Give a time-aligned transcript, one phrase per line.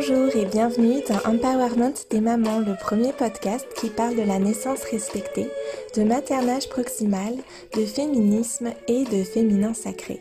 [0.00, 4.82] Bonjour et bienvenue dans Empowerment des mamans, le premier podcast qui parle de la naissance
[4.84, 5.50] respectée,
[5.94, 7.34] de maternage proximal,
[7.76, 10.18] de féminisme et de féminin sacré.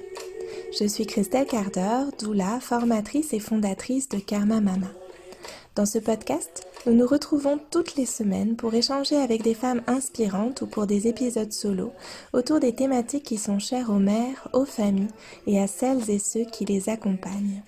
[0.78, 4.90] Je suis Christelle Carder, doula, formatrice et fondatrice de Karma Mama.
[5.76, 10.62] Dans ce podcast, nous nous retrouvons toutes les semaines pour échanger avec des femmes inspirantes
[10.62, 11.94] ou pour des épisodes solo
[12.34, 15.08] autour des thématiques qui sont chères aux mères, aux familles
[15.48, 17.64] et à celles et ceux qui les accompagnent.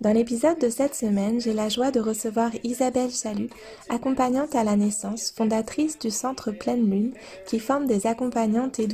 [0.00, 3.50] Dans l'épisode de cette semaine, j'ai la joie de recevoir Isabelle Chalut,
[3.90, 7.12] accompagnante à la naissance, fondatrice du Centre Pleine Lune,
[7.46, 8.88] qui forme des accompagnantes et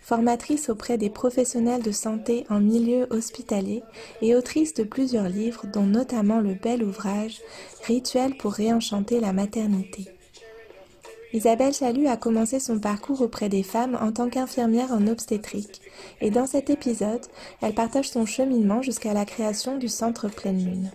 [0.00, 3.82] formatrice auprès des professionnels de santé en milieu hospitalier
[4.22, 7.40] et autrice de plusieurs livres, dont notamment le bel ouvrage
[7.84, 10.17] Rituel pour réenchanter la maternité.
[11.34, 15.82] Isabelle Chalut a commencé son parcours auprès des femmes en tant qu'infirmière en obstétrique
[16.22, 17.20] et dans cet épisode,
[17.60, 20.90] elle partage son cheminement jusqu'à la création du Centre Pleine Lune.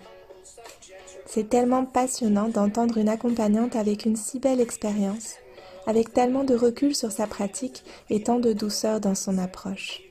[1.27, 5.35] C'est tellement passionnant d'entendre une accompagnante avec une si belle expérience,
[5.85, 10.01] avec tellement de recul sur sa pratique et tant de douceur dans son approche.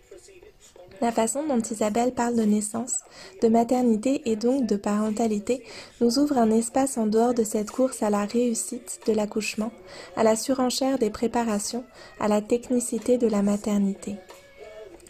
[1.02, 3.00] La façon dont Isabelle parle de naissance,
[3.42, 5.64] de maternité et donc de parentalité
[6.00, 9.72] nous ouvre un espace en dehors de cette course à la réussite de l'accouchement,
[10.16, 11.82] à la surenchère des préparations,
[12.20, 14.14] à la technicité de la maternité.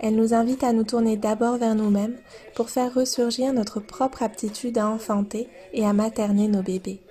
[0.01, 2.17] Elle nous invite à nous tourner d'abord vers nous-mêmes
[2.55, 7.03] pour faire ressurgir notre propre aptitude à enfanter et à materner nos bébés.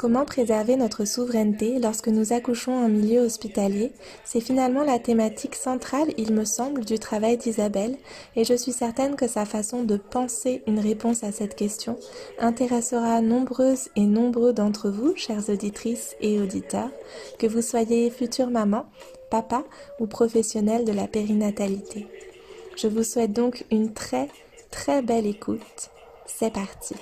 [0.00, 3.92] Comment préserver notre souveraineté lorsque nous accouchons en milieu hospitalier?
[4.24, 7.98] C'est finalement la thématique centrale, il me semble, du travail d'Isabelle,
[8.34, 11.98] et je suis certaine que sa façon de penser une réponse à cette question
[12.38, 16.90] intéressera nombreuses et nombreux d'entre vous, chères auditrices et auditeurs,
[17.38, 18.86] que vous soyez future maman,
[19.30, 19.64] papa
[19.98, 22.06] ou professionnel de la périnatalité.
[22.74, 24.28] Je vous souhaite donc une très
[24.70, 25.90] très belle écoute.
[26.24, 26.94] C'est parti.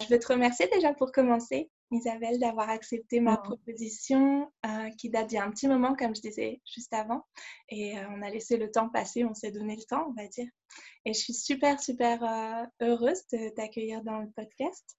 [0.00, 5.28] Je veux te remercier déjà pour commencer Isabelle, d'avoir accepté ma proposition euh, qui date
[5.28, 7.24] d'il y a un petit moment, comme je disais juste avant.
[7.68, 10.28] Et euh, on a laissé le temps passer, on s'est donné le temps, on va
[10.28, 10.48] dire.
[11.04, 14.96] Et je suis super, super euh, heureuse de t'accueillir dans le podcast.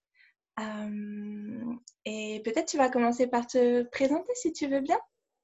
[2.05, 4.99] et peut-être tu vas commencer par te présenter si tu veux bien.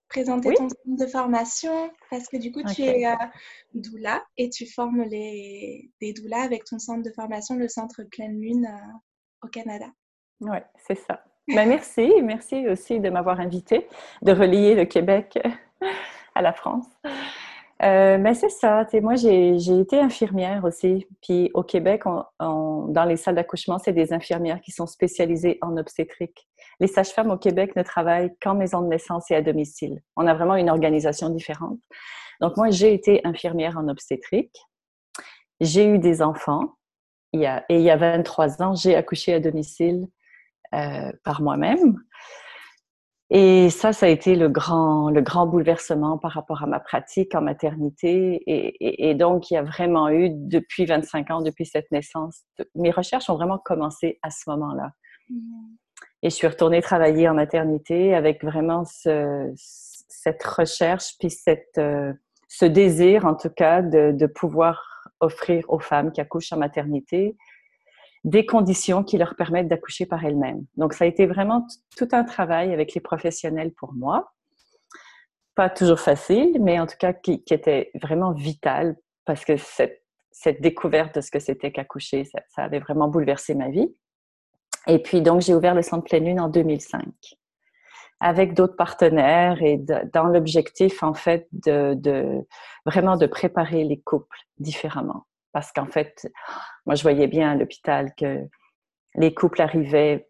[0.09, 3.03] Présenter ton centre de formation, parce que du coup, tu es
[3.73, 8.39] doula et tu formes les, des doulas avec ton centre de formation, le Centre Pleine
[8.39, 8.69] Lune
[9.41, 9.87] au Canada.
[10.39, 11.26] Oui, c'est ça.
[11.47, 13.87] Ben, merci, merci aussi de m'avoir invité,
[14.21, 15.39] de relier le Québec
[16.35, 16.85] à la France.
[17.83, 21.07] Euh, ben c'est ça, moi j'ai été infirmière aussi.
[21.21, 22.03] Puis au Québec,
[22.39, 26.49] dans les salles d'accouchement, c'est des infirmières qui sont spécialisées en obstétrique.
[26.79, 30.01] Les sages-femmes au Québec ne travaillent qu'en maison de naissance et à domicile.
[30.17, 31.79] On a vraiment une organisation différente.
[32.41, 34.57] Donc moi, j'ai été infirmière en obstétrique.
[35.61, 36.73] J'ai eu des enfants.
[37.33, 40.07] Et il y a 23 ans, j'ai accouché à domicile
[40.73, 41.97] euh, par moi-même.
[43.29, 47.35] Et ça, ça a été le grand, le grand bouleversement par rapport à ma pratique
[47.35, 48.41] en maternité.
[48.47, 52.44] Et, donc, il y a vraiment eu, depuis 25 ans, depuis cette naissance,
[52.75, 54.91] mes recherches ont vraiment commencé à ce moment-là.
[55.29, 55.75] Mm-hmm.
[56.23, 62.13] Et je suis retournée travailler en maternité avec vraiment ce, cette recherche, puis cette, euh,
[62.47, 67.35] ce désir, en tout cas, de, de pouvoir offrir aux femmes qui accouchent en maternité
[68.23, 70.66] des conditions qui leur permettent d'accoucher par elles-mêmes.
[70.75, 74.33] Donc, ça a été vraiment tout un travail avec les professionnels pour moi.
[75.55, 78.95] Pas toujours facile, mais en tout cas qui, était vraiment vital
[79.25, 80.01] parce que cette,
[80.61, 83.94] découverte de ce que c'était qu'accoucher, ça, ça, avait vraiment bouleversé ma vie.
[84.88, 87.06] Et puis, donc, j'ai ouvert le Centre Pleine Lune en 2005
[88.19, 92.47] avec d'autres partenaires et dans l'objectif, en fait, de, de,
[92.85, 95.27] vraiment de préparer les couples différemment
[95.57, 96.31] parce qu'en fait,
[96.87, 98.47] moi, je voyais bien à l'hôpital que
[99.15, 100.29] les couples arrivaient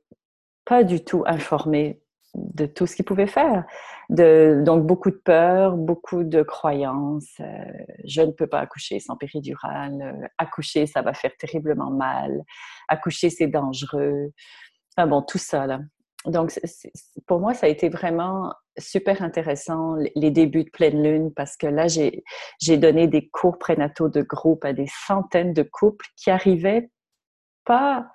[0.66, 2.02] pas du tout informés
[2.34, 3.64] de tout ce qu'ils pouvaient faire.
[4.10, 7.40] Donc, beaucoup de peur, beaucoup de croyances.
[7.40, 7.46] Euh,
[8.06, 10.02] je ne peux pas accoucher sans péridurale.
[10.02, 12.44] Euh, accoucher, ça va faire terriblement mal.
[12.88, 14.32] Accoucher, c'est dangereux.
[14.96, 15.80] Enfin bon, tout ça, là.
[16.28, 16.60] Donc,
[17.26, 21.68] pour moi, ça a été vraiment super intéressant les débuts de pleine lune parce que
[21.68, 26.90] là, j'ai donné des cours prénataux de groupe à des centaines de couples qui arrivaient
[27.64, 28.08] pas,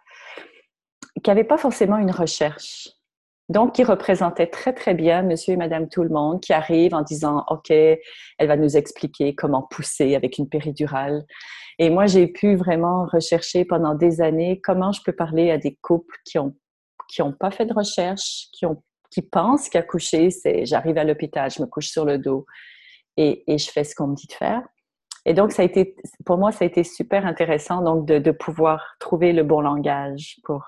[1.23, 2.91] qui n'avaient pas forcément une recherche.
[3.49, 7.03] Donc, qui représentaient très, très bien monsieur et madame tout le monde qui arrivent en
[7.03, 8.01] disant, OK, elle
[8.47, 11.25] va nous expliquer comment pousser avec une péridurale.
[11.79, 15.77] Et moi, j'ai pu vraiment rechercher pendant des années comment je peux parler à des
[15.81, 16.55] couples qui ont
[17.13, 21.51] qui n'ont pas fait de recherche, qui, ont, qui pensent qu'accoucher, c'est j'arrive à l'hôpital,
[21.51, 22.47] je me couche sur le dos
[23.19, 24.63] et, et je fais ce qu'on me dit de faire.
[25.27, 25.95] et donc, ça a été,
[26.25, 30.37] pour moi, ça a été super intéressant donc de, de pouvoir trouver le bon langage
[30.45, 30.65] pour,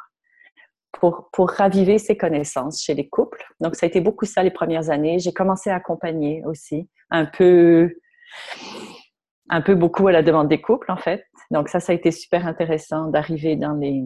[0.93, 3.43] pour, pour raviver ces connaissances chez les couples.
[3.61, 5.19] Donc, ça a été beaucoup ça les premières années.
[5.19, 7.91] J'ai commencé à accompagner aussi, un peu,
[9.49, 11.25] un peu beaucoup à la demande des couples, en fait.
[11.51, 14.05] Donc, ça, ça a été super intéressant d'arriver dans les,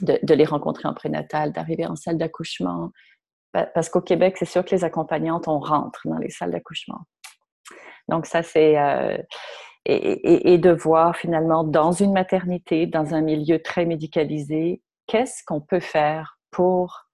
[0.00, 2.90] de, les rencontrer en prénatal, d'arriver en salle d'accouchement.
[3.52, 7.02] Parce qu'au Québec, c'est sûr que les accompagnantes, on rentre dans les salles d'accouchement.
[8.08, 8.78] Donc, ça, c'est.
[8.78, 9.16] Euh,
[9.86, 15.60] et, et, de voir finalement dans une maternité, dans un milieu très médicalisé, qu'est-ce qu'on
[15.60, 17.04] peut faire pour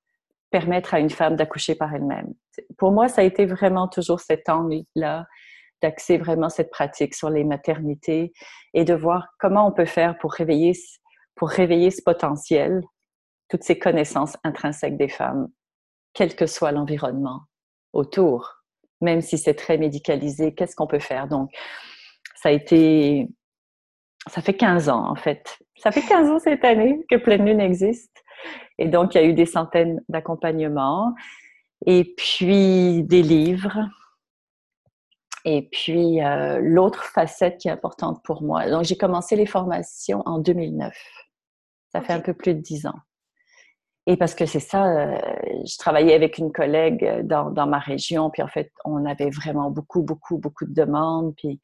[0.50, 2.34] permettre à une femme d'accoucher par elle-même.
[2.76, 5.26] Pour moi, ça a été vraiment toujours cet angle-là
[5.82, 8.32] d'axer vraiment cette pratique sur les maternités
[8.74, 10.74] et de voir comment on peut faire pour réveiller,
[11.34, 12.82] pour réveiller ce potentiel,
[13.48, 15.48] toutes ces connaissances intrinsèques des femmes,
[16.14, 17.42] quel que soit l'environnement
[17.92, 18.60] autour
[19.00, 21.28] même si c'est très médicalisé, qu'est-ce qu'on peut faire?
[21.28, 21.50] Donc,
[22.36, 23.28] ça a été,
[24.28, 25.58] ça fait 15 ans en fait.
[25.76, 28.22] Ça fait 15 ans cette année que Pleine Lune existe.
[28.78, 31.14] Et donc, il y a eu des centaines d'accompagnements
[31.86, 33.78] et puis des livres.
[35.46, 38.68] Et puis, euh, l'autre facette qui est importante pour moi.
[38.68, 40.94] Donc, j'ai commencé les formations en 2009.
[41.92, 43.00] Ça fait un peu plus de 10 ans.
[44.06, 45.18] Et parce que c'est ça, euh,
[45.64, 49.30] je travaillais avec une collègue euh, dans, dans, ma région, puis en fait, on avait
[49.30, 51.34] vraiment beaucoup, beaucoup, beaucoup de demandes.
[51.36, 51.60] Puis,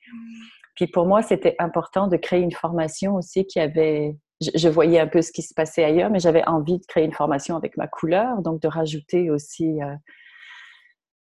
[0.75, 4.17] puis pour moi, c'était important de créer une formation aussi qui avait...
[4.43, 7.05] Je, je, voyais un peu ce qui se passait ailleurs, mais j'avais envie de créer
[7.05, 9.95] une formation avec ma couleur, donc de rajouter aussi euh,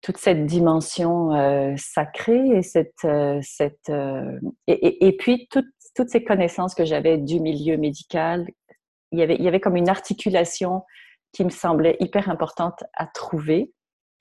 [0.02, 3.08] toute cette dimension euh, sacrée et cette...
[3.42, 8.48] Cette et, et, et, puis, toutes, toutes ces connaissances que j'avais du milieu médical,
[9.13, 10.83] il y, avait, comme une articulation
[11.33, 13.71] qui me semblait hyper importante à trouver.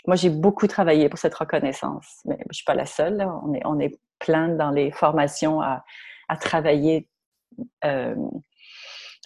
[0.06, 3.26] Moi, j'ai beaucoup travaillé pour cette reconnaissance, mais je suis pas la seule.
[3.64, 5.82] On, est, plein dans les formations à,
[6.28, 7.08] à travailler,
[7.84, 8.14] euh,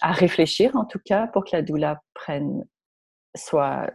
[0.01, 2.65] à réfléchir en tout cas, pour que la doula prenne,
[3.35, 3.91] soit,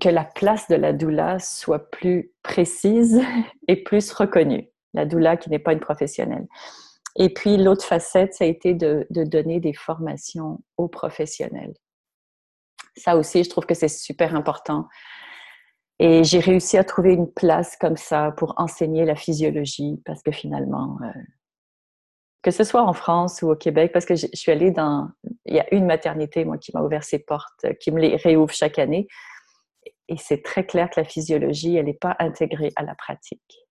[0.00, 3.20] que la place de la doula soit plus précise
[3.68, 4.68] et plus reconnue.
[4.94, 6.46] La doula qui n'est pas une professionnelle.
[7.18, 11.74] Et puis l'autre facette, ça a été de, donner des formations aux professionnels
[12.98, 14.88] ça aussi, je trouve que c'est super important.
[15.98, 20.30] Et j'ai réussi à trouver une place comme ça pour enseigner la physiologie parce que
[20.30, 21.20] finalement, euh,
[22.42, 25.08] que ce soit en France ou au Québec, parce que je suis allée dans...
[25.44, 28.14] Il y a une maternité, moi, qui m'a ouvert ses portes, euh, qui me les
[28.14, 29.08] réouvre chaque année.
[30.08, 33.67] Et c'est très clair que la physiologie, elle n'est pas intégrée à la pratique.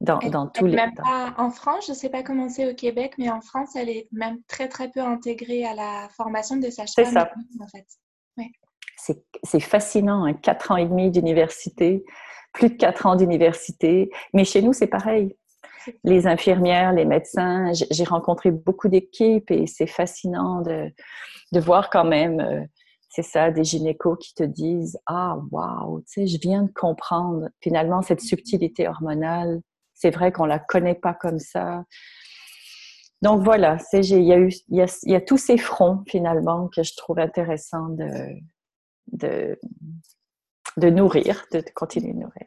[0.00, 0.76] Dans, dans tous les...
[0.76, 3.74] Même pas en France, je ne sais pas comment c'est au Québec, mais en France,
[3.74, 7.06] elle est même très, très peu intégrée à la formation des sages-femmes.
[7.06, 7.30] C'est ça.
[7.60, 7.86] En fait.
[9.42, 12.04] C'est fascinant, hein, quatre ans et demi d'université,
[12.52, 14.10] plus de quatre ans d'université.
[14.34, 15.36] Mais chez nous, c'est pareil.
[16.04, 20.92] Les infirmières, les médecins, j'ai rencontré beaucoup d'équipes et c'est fascinant de,
[21.52, 22.60] de, voir quand même, euh,
[23.08, 27.48] c'est ça, des gynécos qui te disent Ah, waouh, tu sais, je viens de comprendre
[27.60, 29.60] finalement cette subtilité hormonale.
[29.98, 31.84] C'est vrai qu'on la connaît pas comme ça.
[33.20, 36.04] Donc voilà, il y, a eu, il, y a, il y a tous ces fronts
[36.06, 38.08] finalement que je trouve intéressant de,
[39.10, 39.58] de,
[40.76, 42.46] de nourrir, de, continuer de nourrir.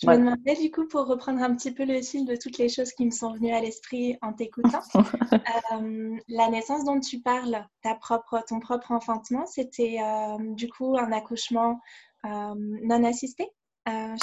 [0.00, 2.68] Je me demandais du coup, pour reprendre un petit peu le fil de toutes les
[2.68, 4.82] choses qui me sont venues à l'esprit en t'écoutant,
[5.74, 10.96] euh, la naissance dont tu parles, ta propre, ton propre enfantement, c'était euh, du coup
[10.96, 11.80] un accouchement
[12.24, 13.50] euh, non assisté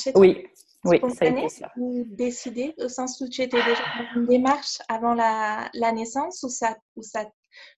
[0.02, 0.22] chez toi?
[0.22, 0.48] Oui,
[0.86, 1.72] oui, ça a été ça.
[1.78, 6.44] Ou décidé, au sens où tu étais déjà dans une démarche avant la, la naissance,
[6.44, 7.26] ou ça, ou ça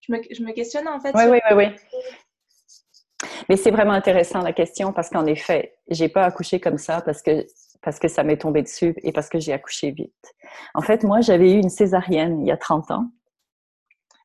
[0.02, 1.12] je, me, je me questionne en fait.
[1.14, 3.28] Oui, oui, oui, oui.
[3.48, 7.22] Mais c'est vraiment intéressant la question parce qu'en effet, j'ai pas accouché comme ça parce
[7.22, 7.46] que
[7.82, 10.34] parce que ça m'est tombé dessus et parce que j'ai accouché vite.
[10.74, 13.06] En fait, moi, j'avais eu une césarienne il y a 30 ans.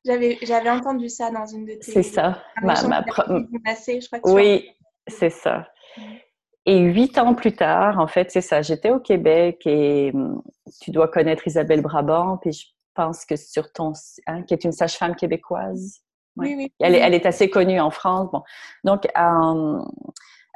[0.04, 1.90] J'avais j'avais entendu ça dans une de tes.
[1.92, 2.42] C'est ça.
[2.62, 4.70] Ma, ma je crois que oui,
[5.08, 5.68] c'est ça.
[6.68, 8.60] Et huit ans plus tard, en fait, c'est ça.
[8.60, 10.42] J'étais au Québec et hum,
[10.82, 13.94] tu dois connaître Isabelle Brabant, puis je pense que sur ton,
[14.26, 16.00] hein, qui est une sage-femme québécoise.
[16.36, 16.70] Oui, oui.
[16.78, 18.28] Elle, elle, est assez connue en France.
[18.30, 18.42] Bon.
[18.84, 19.82] Donc, euh,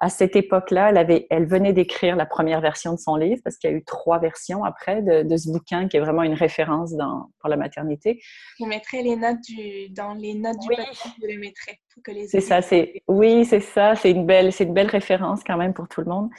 [0.03, 3.57] à cette époque-là, elle, avait, elle venait d'écrire la première version de son livre, parce
[3.57, 6.35] qu'il y a eu trois versions après de, de, ce bouquin, qui est vraiment une
[6.35, 8.21] référence dans, pour la maternité.
[8.59, 10.75] Je mettrai les notes du, dans les notes du oui.
[10.75, 11.79] podcast, je les mettrai.
[11.95, 13.95] Pour que les c'est ça, c'est, oui, c'est ça.
[13.95, 16.31] C'est une, belle, c'est une belle référence quand même pour tout le monde.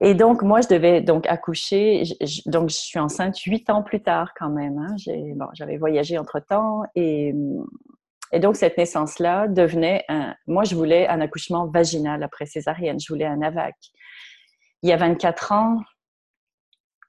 [0.00, 2.04] Et donc, moi, je devais donc accoucher.
[2.04, 4.78] Je, donc, je suis enceinte huit ans plus tard quand même.
[4.78, 4.94] Hein.
[4.98, 7.34] J'ai, bon, j'avais voyagé entre-temps et
[8.32, 10.34] et donc, cette naissance-là devenait un...
[10.46, 12.98] Moi, je voulais un accouchement vaginal après césarienne.
[12.98, 13.76] Je voulais un AVAC.
[14.82, 15.80] Il y a 24 ans,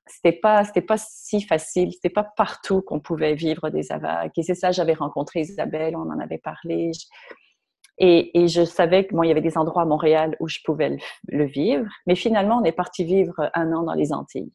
[0.05, 1.91] c'était pas c'était pas si facile.
[1.93, 4.37] C'était pas partout qu'on pouvait vivre des AVAC.
[4.37, 6.91] Et c'est ça j'avais rencontré Isabelle on en avait parlé.
[7.99, 10.59] Et, et, je savais que moi il y avait des endroits à Montréal où je
[10.65, 11.89] pouvais le, vivre.
[12.05, 14.51] Mais finalement on est parti vivre un an dans les Antilles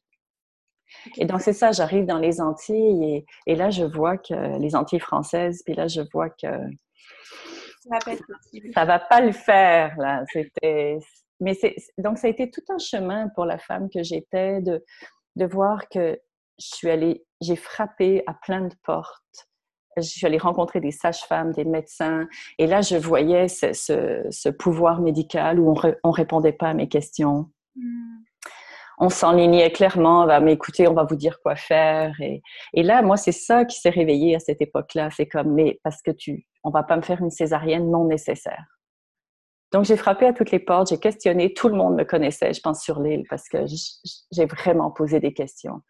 [1.16, 4.75] et donc c'est ça j'arrive dans les Antilles et, et, là je vois que les
[4.75, 6.47] Antilles françaises puis là je vois que
[8.75, 10.99] ça va pas le faire là c'était
[11.40, 14.85] mais c'est donc ça a été tout un chemin pour la femme que j'étais de
[15.37, 16.18] de voir que
[16.59, 19.49] je suis allée, j'ai frappé à plein de portes.
[19.97, 22.28] Je suis allée rencontrer des sages-femmes, des médecins,
[22.59, 26.88] et là, je voyais ce, ce, pouvoir médical où on ne répondait pas à mes
[26.88, 27.50] questions.
[27.75, 28.18] Hmm.
[29.00, 32.21] On s'enlignait clairement, va m'écouter, on va vous dire quoi faire.
[32.21, 32.43] Et,
[32.75, 35.11] et là, moi, c'est ça qui s'est réveillé à cette époque-là.
[35.11, 38.64] C'est comme, mais parce que tu, on va pas me faire une césarienne non nécessaire.
[39.73, 42.61] Donc, j'ai frappé à toutes les portes, j'ai questionné, tout le monde me connaissait, je
[42.61, 43.59] pense, sur l'île, parce que
[44.33, 45.83] j'ai vraiment posé des questions.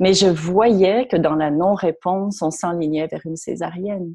[0.00, 4.14] Mais je voyais que dans la non-réponse, on s'enlignait vers une césarienne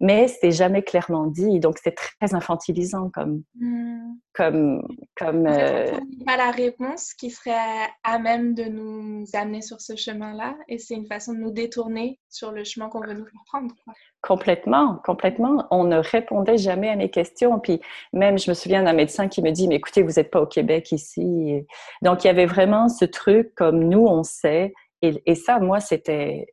[0.00, 1.58] mais c'était jamais clairement dit.
[1.60, 3.42] Donc, c'est très infantilisant comme.
[3.58, 4.14] Hmm.
[4.32, 4.82] comme,
[5.16, 5.90] comme euh,
[6.24, 10.94] pas la réponse qui serait à même de nous amener sur ce chemin-là, et c'est
[10.94, 13.74] une façon de nous détourner sur le chemin qu'on veut nous faire prendre.
[14.22, 15.66] Complètement, complètement.
[15.70, 17.58] On ne répondait jamais à mes questions.
[17.58, 17.80] Puis
[18.12, 20.46] même, je me souviens d'un médecin qui me dit, mais écoutez, vous n'êtes pas au
[20.46, 21.64] Québec ici.
[22.02, 24.74] Donc, il y avait vraiment ce truc comme nous, on sait.
[25.02, 26.46] Et, et ça, moi, c'était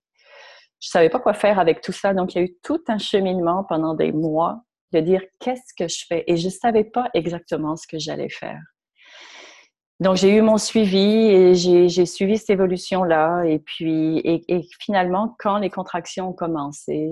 [0.86, 2.14] je savais pas quoi faire avec tout ça.
[2.14, 4.62] Donc, il y a eu tout un cheminement pendant des mois
[4.94, 6.24] de dire qu'est-ce que je fais?
[6.28, 8.62] Et je savais pas exactement ce que j'allais faire.
[10.00, 13.46] Donc, j'ai eu mon suivi et j'ai suivi cette évolution-là.
[13.46, 17.10] Et puis, et, finalement, quand les contractions ont commencé,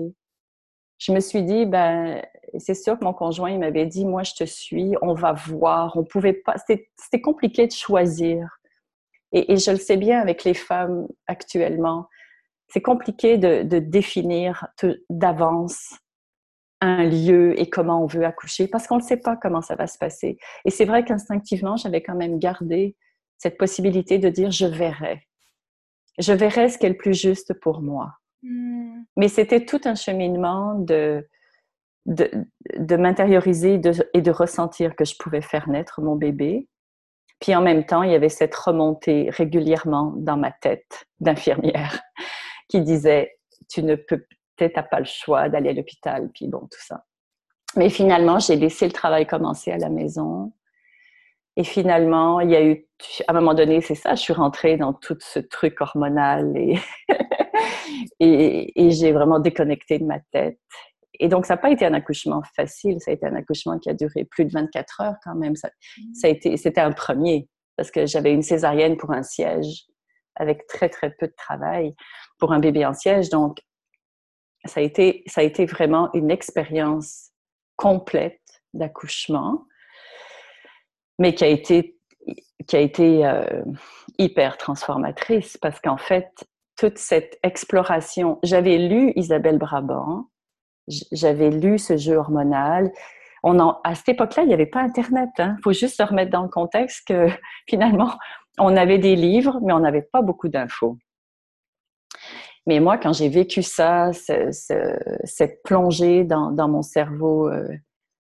[0.98, 2.22] je me suis dit, ben,
[2.58, 5.96] c'est sûr que mon conjoint, il m'avait dit, moi, je te suis, on va voir.
[5.96, 8.48] On pouvait pas, c'était compliqué de choisir.
[9.32, 12.06] Et, je le sais bien avec les femmes actuellement
[12.74, 14.66] c'est compliqué de, définir
[15.08, 15.96] d'avance
[16.80, 19.86] un lieu et comment on veut accoucher parce qu'on ne sait pas comment ça va
[19.86, 20.38] se passer.
[20.64, 22.96] Et c'est vrai qu'instinctivement, j'avais quand même gardé
[23.38, 25.22] cette possibilité de dire je verrai.
[26.18, 28.16] Je verrai ce qui est le plus juste pour moi.
[28.42, 29.04] Hmm.
[29.16, 31.24] Mais c'était tout un cheminement de,
[32.06, 32.28] de,
[32.76, 33.80] de m'intérioriser
[34.14, 36.68] et de ressentir que je pouvais faire naître mon bébé.
[37.40, 42.02] Puis en même temps, il y avait cette remontée régulièrement dans ma tête d'infirmière
[42.68, 43.36] qui disait
[43.68, 44.24] tu ne peux
[44.56, 47.04] peut-être pas le choix d'aller à l'hôpital, puis bon, tout ça.
[47.76, 50.52] Mais finalement, j'ai laissé le travail commencer à la maison.
[51.56, 52.86] Et finalement, il y a eu,
[53.26, 56.78] à un moment donné, c'est ça, je suis rentrée dans tout ce truc hormonal et,
[58.20, 60.58] et, j'ai vraiment déconnecté de ma tête.
[61.20, 63.88] Et donc, ça n'a pas été un accouchement facile, ça a été un accouchement qui
[63.88, 65.54] a duré plus de 24 heures quand même.
[65.54, 65.70] Ça,
[66.12, 69.86] ça a été, c'était un premier, parce que j'avais une césarienne pour un siège
[70.34, 71.94] avec très, très peu de travail
[72.38, 73.28] pour un bébé en siège.
[73.28, 73.58] Donc,
[74.64, 77.30] ça a été, ça a été vraiment une expérience
[77.76, 78.40] complète
[78.72, 79.64] d'accouchement,
[81.18, 81.98] mais qui a été,
[82.66, 83.62] qui a été euh,
[84.18, 86.30] hyper transformatrice parce qu'en fait,
[86.76, 90.28] toute cette exploration, j'avais lu Isabelle Brabant,
[91.12, 92.92] j'avais lu ce jeu hormonal.
[93.42, 95.28] On en, à cette époque-là, il n'y avait pas Internet.
[95.38, 95.56] Il hein.
[95.62, 97.28] faut juste se remettre dans le contexte que
[97.68, 98.12] finalement,
[98.58, 100.98] on avait des livres, mais on n'avait pas beaucoup d'infos.
[102.66, 107.68] Mais moi, quand j'ai vécu ça, cette plongée dans, mon cerveau euh,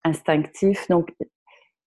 [0.05, 1.15] instinctif, donc,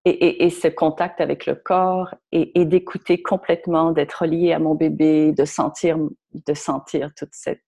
[0.06, 5.46] et, ce contact avec le corps, et, d'écouter complètement, d'être lié à mon bébé, de
[5.46, 5.98] sentir,
[6.32, 7.62] de sentir toute cette,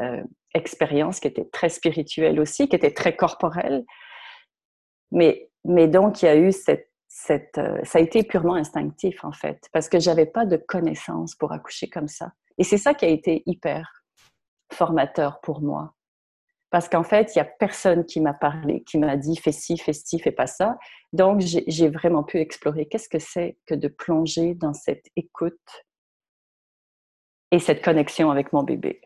[0.00, 0.22] euh,
[0.56, 3.84] expérience qui était très spirituelle aussi, qui était très corporelle.
[5.10, 6.88] Mais, mais donc, il y a eu cette
[7.30, 11.52] euh, ça a été purement instinctif en fait, parce que j'avais pas de connaissances pour
[11.52, 12.32] accoucher comme ça.
[12.58, 14.04] Et c'est ça qui a été hyper
[14.72, 15.94] formateur pour moi.
[16.70, 19.78] Parce qu'en fait, il y a personne qui m'a parlé, qui m'a dit fais ci,
[19.78, 20.76] fais ci, fais pas ça.
[21.12, 25.84] Donc, j'ai vraiment pu explorer qu'est-ce que c'est que de plonger dans cette écoute
[27.52, 29.00] et cette connexion avec mon bébé.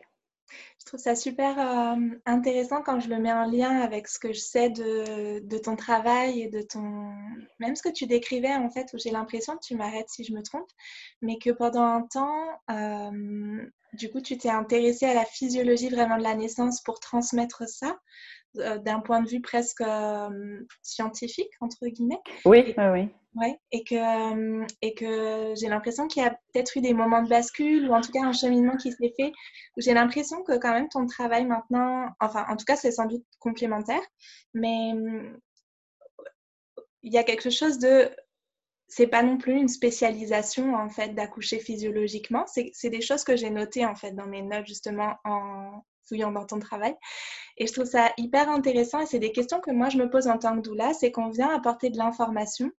[0.79, 4.33] Je trouve ça super euh, intéressant quand je le mets en lien avec ce que
[4.33, 7.13] je sais de, ton travail et de ton...
[7.59, 10.33] Même ce que tu décrivais, en fait, où j'ai l'impression, que tu m'arrêtes si je
[10.33, 10.69] me trompe,
[11.21, 13.61] mais que pendant un temps, euh,
[13.93, 17.99] du coup, tu t'es intéressée à la physiologie vraiment de la naissance pour transmettre ça
[18.55, 19.83] d'un point de vue presque
[20.81, 22.19] scientifique, entre guillemets.
[22.45, 23.09] Oui, oui, oui.
[23.35, 27.29] Ouais, et que, et que j'ai l'impression qu'il y a peut-être eu des moments de
[27.29, 29.31] bascule ou en tout cas un cheminement qui s'est fait
[29.77, 33.05] où j'ai l'impression que quand même ton travail maintenant, enfin en tout cas c'est sans
[33.05, 34.01] doute complémentaire,
[34.55, 34.93] mais
[37.03, 38.09] il y a quelque chose de
[38.87, 42.45] c'est pas non plus une spécialisation en fait d'accoucher physiologiquement.
[42.47, 46.45] C'est des choses que j'ai notées en fait dans mes notes justement en fouillant dans
[46.45, 46.95] ton travail.
[47.59, 50.27] Et je trouve ça hyper intéressant et c'est des questions que moi je me pose
[50.27, 52.71] en tant que doula, c'est qu'on vient apporter de l'information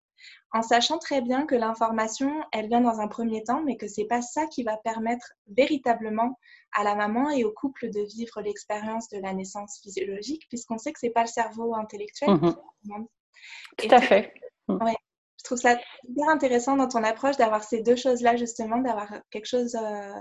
[0.52, 4.04] en sachant très bien que l'information, elle vient dans un premier temps, mais que c'est
[4.04, 6.38] pas ça qui va permettre véritablement
[6.72, 10.92] à la maman et au couple de vivre l'expérience de la naissance physiologique, puisqu'on sait
[10.92, 12.30] que c'est pas le cerveau intellectuel.
[12.30, 13.06] Mmh
[13.78, 14.34] Tout à fait.
[14.68, 14.82] Mmh.
[14.84, 14.96] Ouais,
[15.38, 19.46] je trouve ça hyper intéressant dans ton approche d'avoir ces deux choses-là, justement, d'avoir quelque
[19.46, 20.12] chose euh,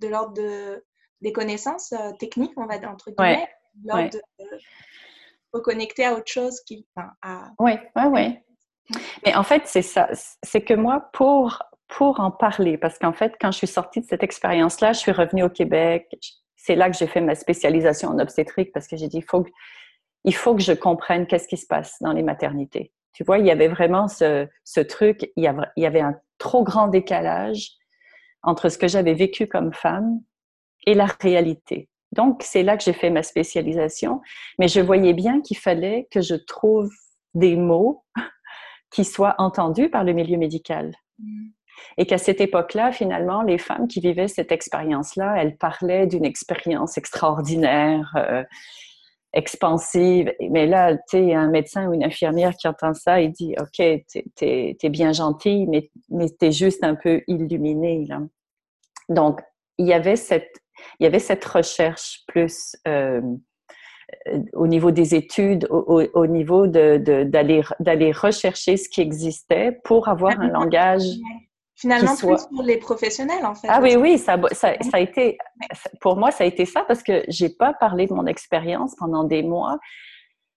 [0.00, 0.84] de l'ordre de,
[1.22, 3.48] des connaissances euh, techniques, on va dire, entre guillemets,
[3.84, 4.44] l'ordre de
[5.52, 6.86] reconnecter à autre chose qui.
[6.94, 8.38] Enfin, Oui, oui, oui.
[9.24, 10.08] Mais en fait, c'est ça.
[10.42, 14.06] C'est que moi, pour, pour en parler, parce qu'en fait, quand je suis sortie de
[14.06, 16.08] cette expérience-là, je suis revenue au Québec.
[16.56, 19.42] C'est là que j'ai fait ma spécialisation en obstétrique parce que j'ai dit, il faut,
[19.42, 19.50] que,
[20.24, 22.92] il faut que je comprenne qu'est-ce qui se passe dans les maternités.
[23.12, 26.00] Tu vois, il y avait vraiment ce, ce truc, il y, avait, il y avait
[26.00, 27.72] un trop grand décalage
[28.42, 30.20] entre ce que j'avais vécu comme femme
[30.86, 31.88] et la réalité.
[32.12, 34.20] Donc, c'est là que j'ai fait ma spécialisation,
[34.58, 36.90] mais je voyais bien qu'il fallait que je trouve
[37.34, 38.04] des mots
[38.90, 40.94] qui soient entendus par le milieu médical.
[41.96, 46.96] Et qu'à cette époque-là, finalement, les femmes qui vivaient cette expérience-là, elles parlaient d'une expérience
[46.96, 48.44] extraordinaire, euh,
[49.32, 50.32] expansive.
[50.50, 53.76] Mais là, tu sais, un médecin ou une infirmière qui entend ça, il dit, OK,
[53.76, 58.06] t'es es, bien gentille, mais, mais t'es juste un peu illuminée.
[58.06, 58.20] Là.
[59.08, 59.40] Donc,
[59.78, 60.60] il y avait cette,
[60.98, 63.20] il y avait cette recherche plus euh,
[64.54, 70.48] au niveau des études, au, niveau d'aller de, rechercher ce qui existait pour avoir un
[70.48, 71.02] langage.
[71.74, 73.68] Finalement, plus pour les professionnels, en fait.
[73.70, 75.38] Ah oui, oui, ça, ça, a été,
[76.00, 79.22] pour moi, ça a été ça parce que j'ai pas parlé de mon expérience pendant
[79.22, 79.78] des mois.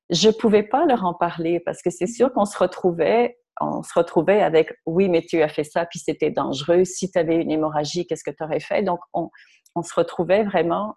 [0.09, 3.93] Je pouvais pas leur en parler parce que c'est sûr qu'on se retrouvait, on se
[3.93, 6.85] retrouvait avec, oui, mais tu as fait ça, puis c'était dangereux.
[6.85, 8.81] Si tu avais une hémorragie, qu'est-ce que tu aurais fait?
[8.81, 9.29] Donc, on,
[9.75, 10.96] on se retrouvait vraiment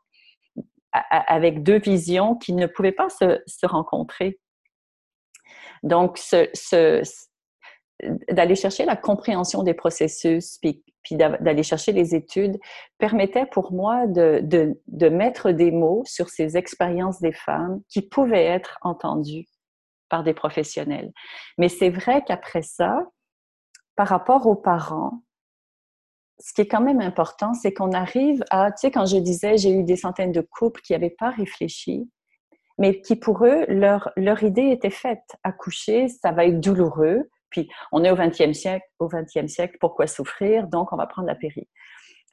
[0.92, 4.38] avec deux visions qui ne pouvaient pas se, rencontrer.
[5.82, 6.20] Donc,
[8.30, 12.58] d'aller chercher la compréhension des processus, puis, d'aller chercher les études,
[12.98, 18.78] permettait pour moi de, mettre des mots sur ces expériences des femmes qui pouvaient être
[18.82, 19.46] entendues
[20.08, 21.12] par des professionnels.
[21.58, 23.04] Mais c'est vrai qu'après ça,
[23.96, 25.22] par rapport aux parents,
[26.38, 29.56] ce qui est quand même important, c'est qu'on arrive à, tu sais, quand je disais,
[29.56, 32.10] j'ai eu des centaines de couples qui n'avaient pas réfléchi,
[32.78, 35.24] mais qui pour eux, leur, leur idée était faite.
[35.44, 37.30] Accoucher, ça va être douloureux.
[37.50, 40.66] Puis on est au 20e siècle, au 20e siècle, pourquoi souffrir?
[40.66, 41.68] Donc on va prendre la péri.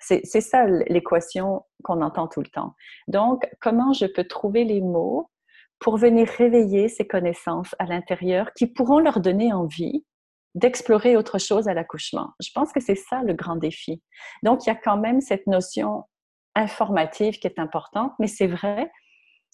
[0.04, 2.74] C'est ça l'équation qu'on entend tout le temps.
[3.08, 5.30] Donc, comment je peux trouver les mots
[5.78, 10.04] pour venir réveiller ces connaissances à l'intérieur qui pourront leur donner envie
[10.56, 12.32] d'explorer autre chose à l'accouchement.
[12.42, 14.02] Je pense que c'est ça le grand défi.
[14.44, 16.06] Donc, il y a quand même cette notion
[16.56, 18.92] informative qui est importante, mais c'est vrai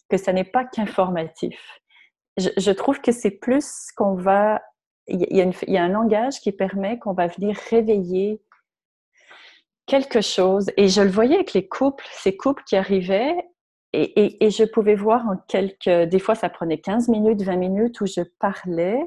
[0.09, 1.59] que ça n'est pas qu'informatif.
[2.37, 4.61] Je, trouve que c'est plus qu'on va...
[5.07, 8.41] Il y, a un langage qui permet qu'on va venir réveiller
[9.85, 10.69] quelque chose.
[10.75, 13.35] Et je le voyais avec les couples, ces couples qui arrivaient,
[13.93, 15.87] et, et, et, je pouvais voir en quelques...
[15.87, 18.99] Des fois, ça prenait 15 minutes, 20 minutes où je parlais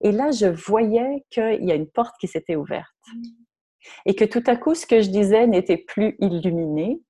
[0.00, 2.94] et là, je voyais qu'il y a une porte qui s'était ouverte.
[4.06, 7.00] Et que tout à coup, ce que je disais n'était plus illuminé.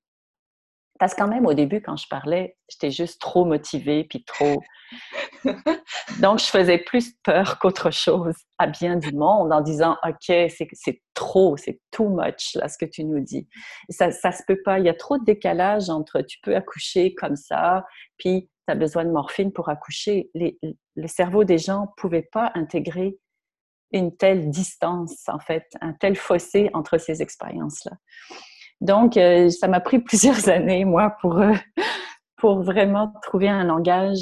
[0.99, 4.61] Parce quand même, au début, quand je parlais, j'étais juste trop motivée, puis trop...
[6.19, 11.01] Donc, je faisais plus peur qu'autre chose à bien du monde en disant, OK, c'est
[11.13, 13.47] trop, c'est too much, là, ce que tu nous dis.
[13.89, 14.79] Ça, ça se peut pas.
[14.79, 17.85] Il y a trop de décalage entre tu peux accoucher comme ça,
[18.17, 20.29] puis tu as besoin de morphine pour accoucher.
[20.33, 20.59] Les,
[20.95, 23.17] le cerveau des gens ne pouvait pas intégrer
[23.91, 27.93] une telle distance, en fait, un tel fossé entre ces expériences-là.
[28.81, 31.53] Donc, euh, ça m'a pris plusieurs années, moi, pour, euh,
[32.37, 34.19] pour vraiment trouver un langage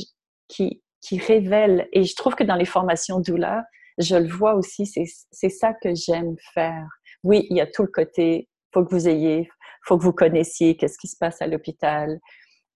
[0.48, 1.88] qui, qui révèle.
[1.94, 3.64] Et je trouve que dans les formations doula,
[3.98, 6.88] je le vois aussi, c'est ça que j'aime faire.
[7.24, 9.50] Oui, il y a tout le côté, faut que vous ayez,
[9.84, 12.20] faut que vous connaissiez qu'est-ce qui se passe à l'hôpital,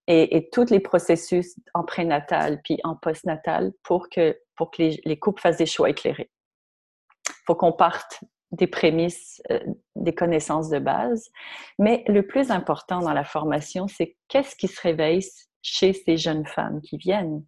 [0.08, 5.42] et, tous les processus en prénatal puis en postnatal pour que, pour que les, couples
[5.42, 6.30] fassent des choix éclairés.
[7.46, 8.20] Faut qu'on parte
[8.52, 9.60] des prémices, euh,
[9.96, 11.30] des connaissances de base.
[11.80, 15.24] Mais le plus important dans la formation, c'est qu'est-ce qui se réveille
[15.62, 17.44] chez ces jeunes femmes qui viennent?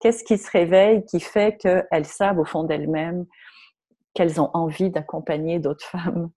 [0.00, 3.26] Qu'est-ce qui se réveille qui fait qu'elles savent au fond d'elles-mêmes
[4.14, 6.30] qu'elles ont envie d'accompagner d'autres femmes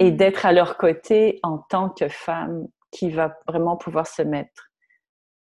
[0.00, 0.16] et mmh.
[0.16, 4.70] d'être à leur côté en tant que femme qui va vraiment pouvoir se mettre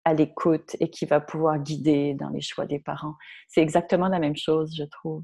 [0.04, 3.14] à l'écoute et qui va pouvoir guider dans les choix des parents?
[3.48, 5.22] C'est exactement la même chose, je trouve.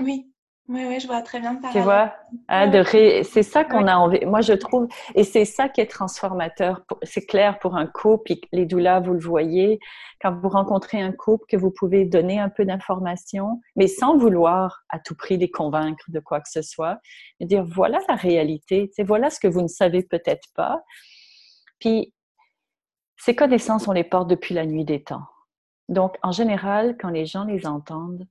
[0.00, 0.32] Oui,
[0.70, 1.60] Oui, oui, je vois très bien.
[1.72, 2.14] Tu vois,
[2.48, 4.24] hein, c'est ça qu'on a envie.
[4.24, 6.82] Moi, je trouve, et c'est ça qui est transformateur.
[7.02, 9.80] C'est clair pour un couple, les douleurs, vous le voyez,
[10.22, 14.84] quand vous rencontrez un couple, que vous pouvez donner un peu d'informations, mais sans vouloir
[14.90, 17.00] à tout prix les convaincre de quoi que ce soit,
[17.40, 20.84] et dire voilà la réalité, voilà ce que vous ne savez peut-être pas.
[21.80, 22.14] Puis,
[23.16, 25.26] ces connaissances, on les porte depuis la nuit des temps.
[25.88, 28.24] Donc, en général, quand les gens les entendent,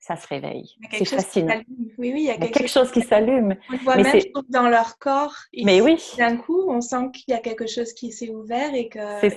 [0.00, 0.76] ça se réveille.
[0.90, 1.60] C'est fascinant.
[1.98, 3.54] Oui, oui, il y a quelque, chose, qui s'allume.
[3.68, 5.34] On le voit même dans leur corps.
[5.52, 6.02] Et mais oui.
[6.16, 9.28] D'un coup, on sent qu'il y a quelque chose qui s'est ouvert et que se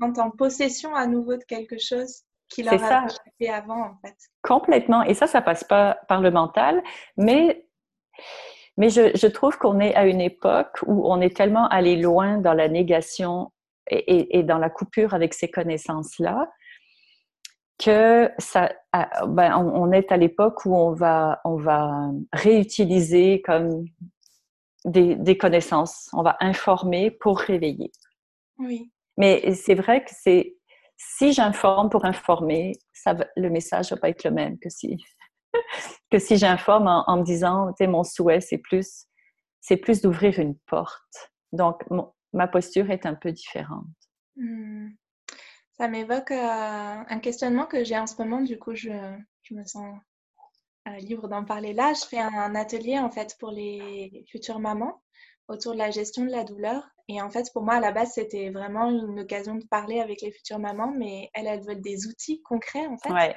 [0.00, 3.06] sentent en possession à nouveau de quelque chose qui leur a
[3.38, 4.16] été avant, en fait.
[4.42, 5.02] Complètement.
[5.02, 6.82] Et ça, ça passe pas par le mental,
[7.16, 7.66] mais
[8.78, 12.38] mais je, je trouve qu'on est à une époque où on est tellement allé loin
[12.38, 13.50] dans la négation
[13.90, 16.50] et, et dans la coupure avec ces connaissances-là
[17.78, 18.72] que ça,
[19.26, 23.84] ben, on est à l'époque où on va, on va réutiliser comme
[24.84, 27.90] des, des, connaissances, on va informer pour réveiller.
[28.58, 28.90] Oui.
[29.18, 30.56] Mais c'est vrai que c'est
[30.96, 34.96] si j'informe pour informer, ça le message va pas être le même que si
[36.10, 39.06] que si j'informe en, me disant, tu mon souhait c'est plus
[39.60, 41.32] c'est plus d'ouvrir une porte.
[41.52, 41.82] Donc
[42.32, 43.84] ma posture est un peu différente.
[44.36, 44.88] Mmh.
[45.78, 48.90] Ça m'évoque euh, un questionnement que j'ai en ce moment, du coup, je,
[49.50, 49.98] me sens
[50.88, 51.92] euh, libre d'en parler là.
[51.92, 55.02] Je fais un, atelier en fait pour les futures mamans
[55.48, 56.82] autour de la gestion de la douleur.
[57.08, 60.22] Et en fait, pour moi, à la base, c'était vraiment une occasion de parler avec
[60.22, 63.36] les futures mamans, mais elles, elles veulent des outils concrets, en fait.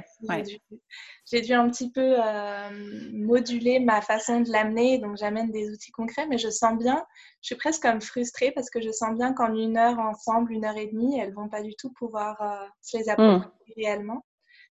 [1.32, 2.70] J'ai dû, un petit peu euh,
[3.14, 7.06] moduler ma façon de l'amener, donc j'amène des outils concrets, mais je sens bien,
[7.42, 10.66] je suis presque comme frustrée parce que je sens bien qu'en une heure ensemble, une
[10.66, 13.74] heure et demie, elles vont pas du tout pouvoir euh, se les approprier mmh.
[13.78, 14.26] réellement.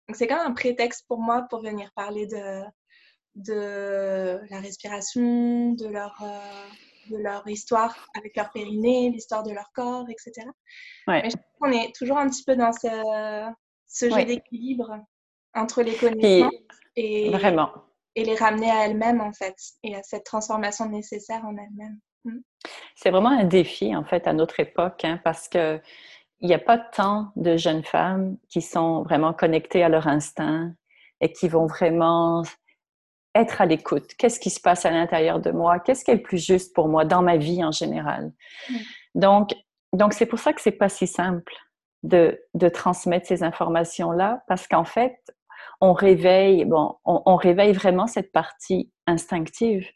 [0.08, 2.62] Donc c'est quand même un prétexte pour moi pour venir parler de,
[3.36, 6.20] de la respiration, de leur...
[6.20, 6.68] Euh,
[7.10, 10.46] de leur histoire avec leur périnée, l'histoire de leur corps, etc.
[11.06, 11.22] Ouais.
[11.22, 13.52] Mais je pense qu'on est toujours un petit peu dans ce,
[13.86, 14.98] ce jeu d'équilibre
[15.54, 16.52] entre les connaissances
[16.96, 17.70] et, vraiment.
[18.14, 21.98] et les ramener à elles-mêmes, en fait, et à cette transformation nécessaire en elles-mêmes.
[22.24, 22.40] Mm.
[22.94, 25.80] C'est vraiment un défi, en fait, à notre époque, hein, parce que
[26.40, 30.72] il n'y a pas tant de jeunes femmes qui sont vraiment connectées à leur instinct
[31.20, 32.44] et qui vont vraiment
[33.40, 34.14] être à l'écoute.
[34.18, 35.78] Qu'est-ce qui se passe à l'intérieur de moi?
[35.78, 38.32] Qu'est-ce qui est le plus juste pour moi dans ma vie en général?
[38.68, 38.74] Mm.
[39.14, 39.50] Donc,
[39.92, 41.54] donc c'est pour ça que c'est pas si simple
[42.02, 45.16] de, de transmettre ces informations-là, parce qu'en fait,
[45.80, 49.88] on réveille, bon, on, réveille vraiment cette partie instinctive.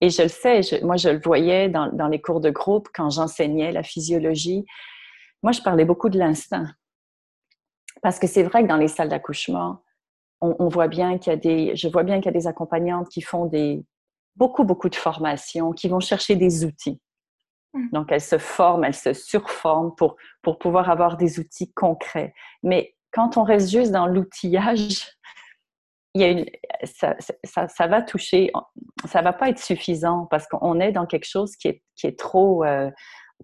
[0.00, 3.10] Et je le sais, moi je le voyais dans, dans les cours de groupe quand
[3.10, 4.64] j'enseignais la physiologie.
[5.42, 6.66] Moi, je parlais beaucoup de l'instinct.
[8.02, 9.83] Parce que c'est vrai que dans les salles d'accouchement,
[10.40, 13.08] on, voit bien qu'il y a des, je vois bien qu'il y a des accompagnantes
[13.08, 13.82] qui font des,
[14.36, 17.00] beaucoup, beaucoup de formations, qui vont chercher des outils.
[17.72, 17.88] Mmh.
[17.92, 22.34] Donc, elles se forment, elles se surforment pour, pour pouvoir avoir des outils concrets.
[22.62, 25.10] Mais quand on reste juste dans l'outillage,
[26.14, 26.46] il y a une,
[26.84, 28.52] ça, ça, ça, va toucher,
[29.06, 32.18] ça va pas être suffisant parce qu'on est dans quelque chose qui est, qui est
[32.18, 32.90] trop, euh,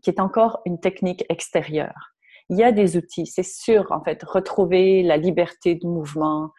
[0.02, 2.09] qui est encore une technique extérieure.
[2.50, 6.50] Il y a des outils, c'est sûr, en fait, retrouver la liberté de mouvement,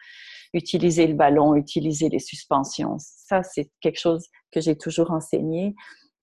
[0.54, 2.96] utiliser le ballon, utiliser les suspensions.
[2.98, 5.74] Ça, c'est quelque chose que j'ai toujours enseigné,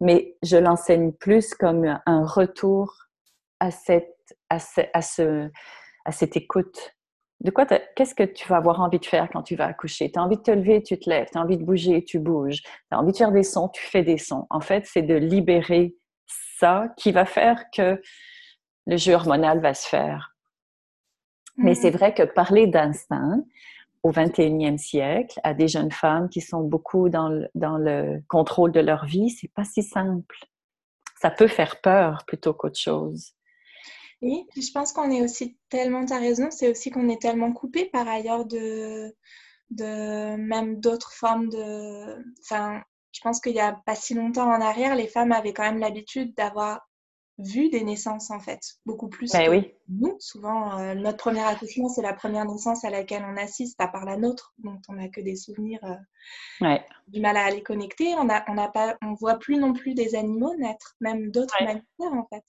[0.01, 2.93] mais je l'enseigne plus comme un retour
[3.59, 4.15] à cette,
[4.49, 5.49] à ce,
[6.05, 6.95] à cette écoute.
[7.41, 10.11] De quoi, qu'est-ce que tu vas avoir envie de faire quand tu vas accoucher?
[10.11, 11.29] Tu as envie de te lever, tu te lèves.
[11.31, 12.61] Tu as envie de bouger, tu bouges.
[12.61, 14.45] Tu as envie de faire des sons, tu fais des sons.
[14.49, 15.95] En fait, c'est de libérer
[16.57, 18.01] ça qui va faire que
[18.89, 20.35] le jeu hormonal va se faire.
[21.57, 21.97] Mais c'est mm.
[21.97, 23.43] vrai que parler d'instinct,
[24.01, 28.71] au 21e siècle à des jeunes femmes qui sont beaucoup dans le, dans le contrôle
[28.71, 30.37] de leur vie, c'est pas si simple.
[31.21, 33.33] Ça peut faire peur plutôt qu'autre chose.
[34.21, 37.53] Oui, je pense qu'on est aussi tellement, tu as raison, c'est aussi qu'on est tellement
[37.53, 39.13] coupé par ailleurs de,
[39.69, 42.17] de même d'autres formes de.
[42.41, 45.63] Enfin, je pense qu'il y a pas si longtemps en arrière, les femmes avaient quand
[45.63, 46.88] même l'habitude d'avoir
[47.39, 50.15] vu des naissances en fait, beaucoup plus ben que nous.
[50.19, 54.05] Souvent, euh, notre premier accouchement, c'est la première naissance à laquelle on assiste, à part
[54.05, 56.75] la nôtre, dont on n'a que des souvenirs euh,
[57.07, 58.13] du mal à les connecter.
[58.15, 61.55] On a, on a pas, on voit plus non plus des animaux naître, même d'autres
[61.61, 62.43] mammifères en fait.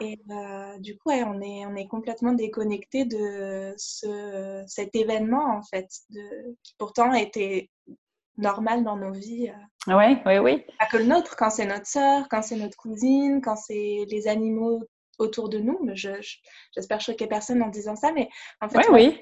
[0.00, 5.62] Et euh, du coup, on, est, on est complètement déconnecté de ce, cet événement en
[5.62, 7.68] fait, de, qui pourtant était
[8.36, 9.52] normal dans nos vies.
[9.86, 10.64] Oui, oui, oui.
[10.78, 14.28] Pas que le nôtre, quand c'est notre sœur, quand c'est notre cousine, quand c'est les
[14.28, 14.82] animaux
[15.18, 15.78] autour de nous.
[15.82, 18.28] Mais j'espère choquer personne en disant ça, mais
[18.60, 19.20] en fait, oui.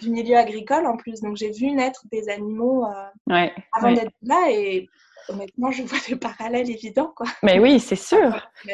[0.00, 1.20] Du, milieu agricole en plus.
[1.20, 4.88] Donc, j'ai vu naître des animaux euh, avant d'être là et
[5.28, 7.12] honnêtement, je vois des parallèles évidents.
[7.16, 7.26] Quoi.
[7.42, 8.46] Mais oui, c'est sûr.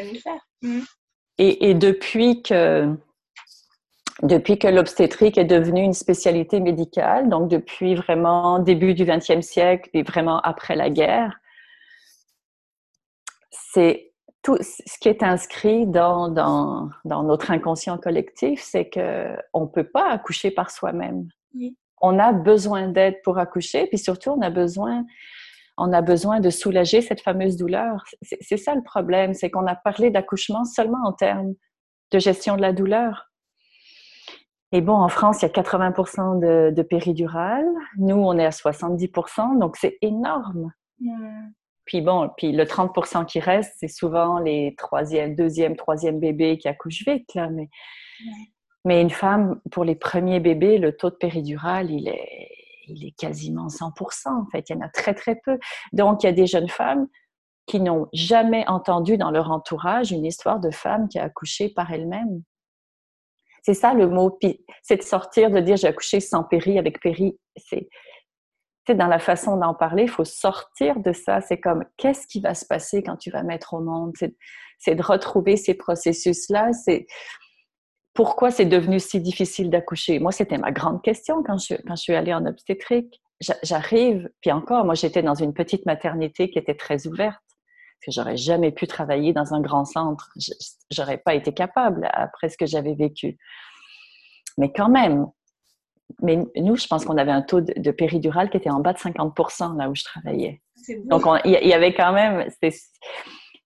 [0.64, 0.82] Mmh.
[1.38, 2.96] Et, et, depuis que
[4.22, 9.90] depuis que l'obstétrique est devenue une spécialité médicale, donc depuis vraiment début du 20e siècle
[9.94, 11.40] et vraiment après la guerre,
[13.50, 19.66] c'est tout ce qui est inscrit dans, dans, dans notre inconscient collectif, c'est qu'on ne
[19.66, 21.28] peut pas accoucher par soi-même.
[22.00, 25.04] On a besoin d'aide pour accoucher, puis surtout, on a besoin,
[25.76, 28.04] on a besoin de soulager cette fameuse douleur.
[28.40, 31.54] C'est ça le problème, c'est qu'on a parlé d'accouchement seulement en termes
[32.10, 33.31] de gestion de la douleur.
[34.72, 35.90] Et bon, en France, il y a 80
[36.38, 37.68] de, de péridurale.
[37.98, 40.72] Nous, on est à 70% donc c'est énorme.
[41.84, 46.68] Puis bon, puis le 30% qui reste, c'est souvent les troisième, deuxième, troisième bébés qui
[46.68, 47.48] accouchent vite, là.
[47.48, 47.68] Mais,
[48.84, 52.48] mais une femme, pour les premiers bébés, le taux de péridurale, il est,
[52.86, 54.70] il est quasiment 100% en fait.
[54.70, 55.58] Il y en a très, très peu.
[55.92, 57.08] Donc, il y a des jeunes femmes
[57.66, 61.92] qui n'ont jamais entendu dans leur entourage une histoire de femme qui a accouché par
[61.92, 62.42] elle-même.
[63.62, 64.38] C'est ça le mot,
[64.82, 67.38] c'est de sortir, de dire j'ai accouché sans péri, avec péri.
[67.56, 67.88] C'est
[68.88, 71.40] dans la façon d'en parler, il faut sortir de ça.
[71.40, 74.12] C'est comme qu'est-ce qui va se passer quand tu vas mettre au monde?
[74.78, 76.72] C'est de retrouver ces processus-là.
[76.72, 77.06] C'est
[78.14, 80.18] pourquoi c'est devenu si difficile d'accoucher?
[80.18, 83.22] Moi, c'était ma grande question quand je, quand je suis allée en obstétrique.
[83.62, 87.41] J'arrive, puis encore, moi, j'étais dans une petite maternité qui était très ouverte
[88.04, 90.30] que j'aurais jamais pu travailler dans un grand centre.
[90.90, 93.38] J'aurais pas été capable après ce que j'avais vécu.
[94.58, 95.26] Mais quand même,
[96.20, 98.92] mais nous, je pense qu'on avait un taux de, de, péridurale qui était en bas
[98.92, 99.34] de 50
[99.78, 100.60] là où je travaillais.
[101.04, 102.48] Donc, il y, avait quand même.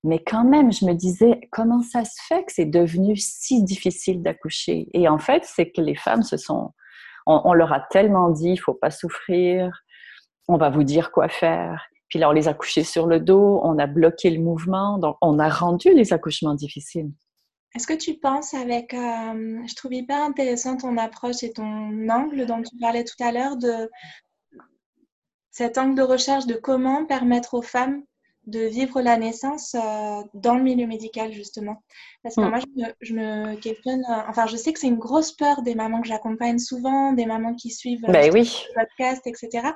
[0.04, 4.22] Mais quand même, je me disais, comment ça se fait que c'est devenu si difficile
[4.22, 4.88] d'accoucher?
[4.92, 6.72] Et en fait, c'est que les femmes se sont.
[7.26, 9.82] On, on leur a tellement dit, il faut pas souffrir,
[10.46, 11.84] on va vous dire quoi faire.
[12.08, 15.16] Puis là, on les a couchés sur le dos, on a bloqué le mouvement, donc
[15.20, 17.10] on a rendu les accouchements difficiles.
[17.74, 22.46] Est-ce que tu penses avec, euh, je trouve hyper intéressant ton approche et ton angle
[22.46, 23.90] dont tu parlais tout à l'heure de
[25.50, 28.02] cet angle de recherche de comment permettre aux femmes
[28.46, 31.82] de vivre la naissance euh, dans le milieu médical, justement.
[32.22, 32.48] Parce que mm.
[32.48, 32.58] moi,
[33.00, 36.06] je me, questionne, euh, enfin, je sais que c'est une grosse peur des mamans que
[36.06, 38.64] j'accompagne souvent, des mamans qui suivent euh, ben oui.
[38.68, 39.68] le podcast, etc.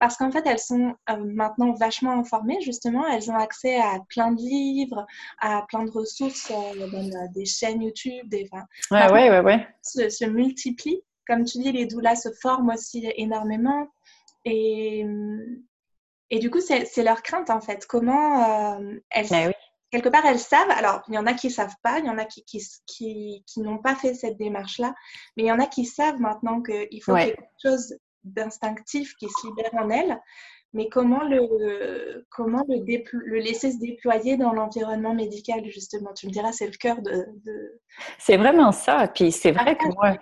[0.00, 3.06] Parce qu'en fait, elles sont maintenant vachement informées, justement.
[3.06, 5.06] Elles ont accès à plein de livres,
[5.40, 6.52] à plein de ressources,
[7.34, 8.48] des chaînes YouTube, des.
[8.90, 9.66] Ouais, ouais, ouais, ouais.
[9.82, 11.02] Se, se multiplient.
[11.28, 13.86] Comme tu dis, les doulas se forment aussi énormément.
[14.44, 15.04] Et,
[16.30, 17.86] et du coup, c'est leur crainte en fait.
[17.86, 19.52] Comment euh, elles, ben
[19.90, 20.70] quelque part, elles savent.
[20.70, 22.62] Alors, il y en a qui ne savent pas, il y en a qui, qui,
[22.86, 24.94] qui, qui n'ont pas fait cette démarche-là,
[25.36, 29.46] mais il y en a qui savent maintenant qu'il faut quelque chose d'instinctif qui se
[29.46, 30.20] libère en elles.
[30.72, 36.12] Mais comment le, comment le, le laisser se déployer dans l'environnement médical, justement?
[36.12, 37.24] Tu me diras, c'est le cœur de.
[37.46, 37.80] de...
[38.18, 39.08] C'est vraiment ça.
[39.08, 40.18] Puis c'est vrai que moi,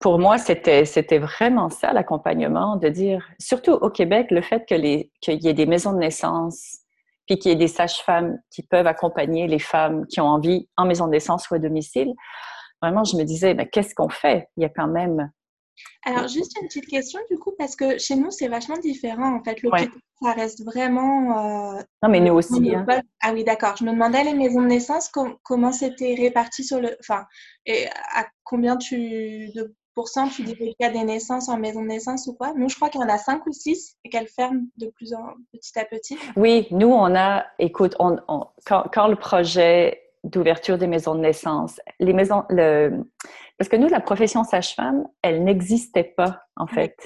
[0.00, 4.74] pour moi, c'était, c'était vraiment ça l'accompagnement, de dire, surtout au Québec, le fait que
[4.74, 6.78] les, qu'il y ait des maisons de naissance,
[7.26, 10.86] puis qu'il y ait des sages-femmes qui peuvent accompagner les femmes qui ont envie en
[10.86, 12.14] maison de naissance ou à domicile.
[12.80, 14.48] Vraiment, je me disais, mais qu'est-ce qu'on fait?
[14.56, 15.30] Il y a quand même.
[16.04, 19.36] Alors, juste une petite question, du coup, parce que chez nous, c'est vachement différent.
[19.36, 19.90] En fait, l'hôpital,
[20.22, 21.76] ça reste vraiment.
[21.76, 22.74] Euh, non, mais nous aussi.
[22.74, 22.86] Hein.
[23.22, 23.76] Ah oui, d'accord.
[23.76, 25.10] Je me demandais, les maisons de naissance,
[25.42, 26.96] comment c'était réparti sur le.
[27.00, 27.26] Enfin,
[27.66, 29.74] et à combien tu, de
[30.34, 32.76] tu dirais qu'il y a des naissances en maison de naissance ou quoi Nous, je
[32.76, 35.78] crois qu'il y en a cinq ou six et qu'elles ferment de plus en petit
[35.78, 36.18] à petit.
[36.36, 38.16] Oui, nous, on a, écoute, on,
[38.66, 43.04] quand, le projet d'ouverture des maisons de naissance, les maisons, le,
[43.58, 46.96] parce que nous, la profession sage-femme, elle n'existait pas, en fait.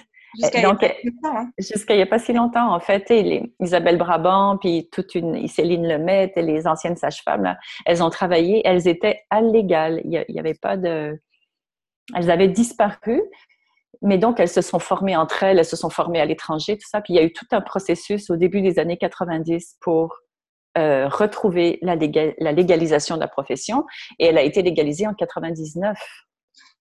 [0.41, 1.51] Jusqu'à il, hein.
[1.59, 3.09] Jusqu'à il n'y a pas si longtemps, en fait.
[3.11, 8.11] Et les, Isabelle Brabant, puis toute une, Céline Lemaitre et les anciennes sages-femmes, elles ont
[8.11, 10.01] travaillé, elles étaient allégales.
[10.05, 11.21] Il n'y avait pas de
[12.15, 13.23] elles avaient disparu,
[14.03, 16.89] mais donc elles se sont formées entre elles, elles se sont formées à l'étranger, tout
[16.89, 17.01] ça.
[17.01, 20.19] Puis il y a eu tout un processus au début des années 90 pour
[20.77, 23.85] euh, retrouver la, légalisation de la profession,
[24.19, 25.97] et elle a été légalisée en 99.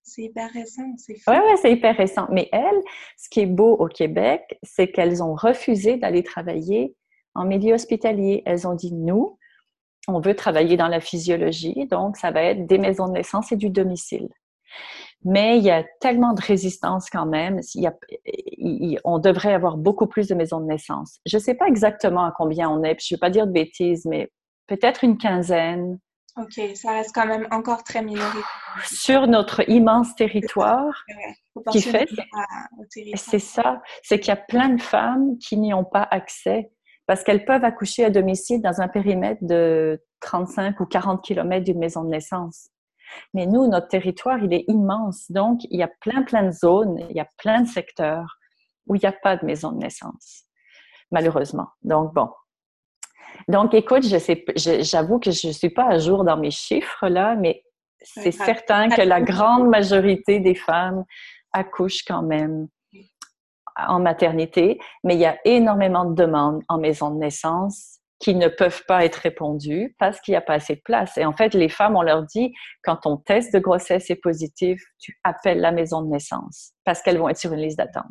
[0.01, 2.27] C'est hyper récent, c'est Oui, ouais, c'est hyper récent.
[2.29, 2.81] Mais elles,
[3.17, 6.95] ce qui est beau au Québec, c'est qu'elles ont refusé d'aller travailler
[7.36, 8.43] en milieu hospitalier.
[8.45, 9.38] Elles ont dit, nous,
[10.07, 13.55] on veut travailler dans la physiologie, donc ça va être des maisons de naissance et
[13.55, 14.27] du domicile
[15.25, 17.59] mais il y a tellement de résistance quand même.
[19.03, 21.19] on devrait avoir beaucoup plus de maisons de naissance.
[21.25, 23.51] Je ne sais pas exactement à combien on est, je ne vais pas dire de
[23.51, 24.31] bêtises, mais
[24.67, 25.99] peut-être une quinzaine.
[26.36, 28.43] Ok, ça reste quand même encore très minoritaire.
[28.86, 31.03] Sur notre immense territoire,
[31.71, 32.09] qui fait,
[33.15, 36.71] c'est ça, c'est qu'il y a plein de femmes qui n'y ont pas accès
[37.05, 41.79] parce qu'elles peuvent accoucher à domicile dans un périmètre de 35 ou 40 km d'une
[41.79, 42.69] maison de naissance.
[43.34, 45.32] Mais nous, notre territoire, il est immense.
[45.32, 48.38] Donc, il y a plein, plein de zones, il y a plein de secteurs
[48.88, 50.44] où il n'y a pas de maison de naissance,
[51.12, 51.68] malheureusement.
[51.82, 52.30] Donc, bon.
[53.48, 57.63] Donc, écoute, j'avoue que je ne suis pas à jour dans mes chiffres, là, mais
[58.02, 61.06] c'est certain que la grande majorité des femmes
[61.54, 62.68] accouchent quand même
[63.76, 68.47] en maternité, mais il y a énormément de demandes en maison de naissance qui ne
[68.47, 71.17] peuvent pas être répondues parce qu'il n'y a pas assez de place.
[71.17, 74.81] Et en fait, les femmes, on leur dit, quand ton test de grossesse est positif,
[74.97, 78.05] tu appelles la maison de naissance parce qu'elles vont être sur une liste d'attente.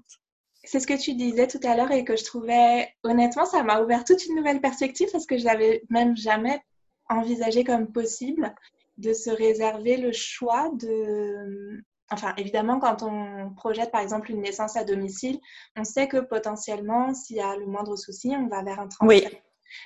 [0.65, 3.81] C'est ce que tu disais tout à l'heure et que je trouvais, honnêtement, ça m'a
[3.81, 6.61] ouvert toute une nouvelle perspective parce que je l'avais même jamais
[7.09, 8.55] envisagé comme possible
[8.99, 14.77] de se réserver le choix de Enfin, évidemment, quand on projette par exemple une naissance
[14.77, 15.41] à domicile,
[15.77, 19.31] on sait que potentiellement, s'il y a le moindre souci, on va vers un transfert.
[19.31, 19.39] Oui.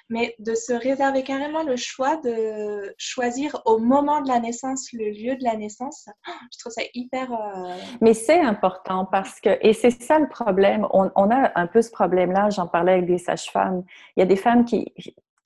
[0.09, 5.11] Mais de se réserver carrément le choix de choisir au moment de la naissance le
[5.11, 6.09] lieu de la naissance,
[6.53, 7.33] je trouve ça hyper.
[7.33, 11.67] Euh, Mais c'est important parce que, et c'est ça le problème, on, on a un
[11.67, 13.85] peu ce problème-là, j'en parlais avec des sages-femmes.
[14.17, 14.93] Il y a des femmes qui,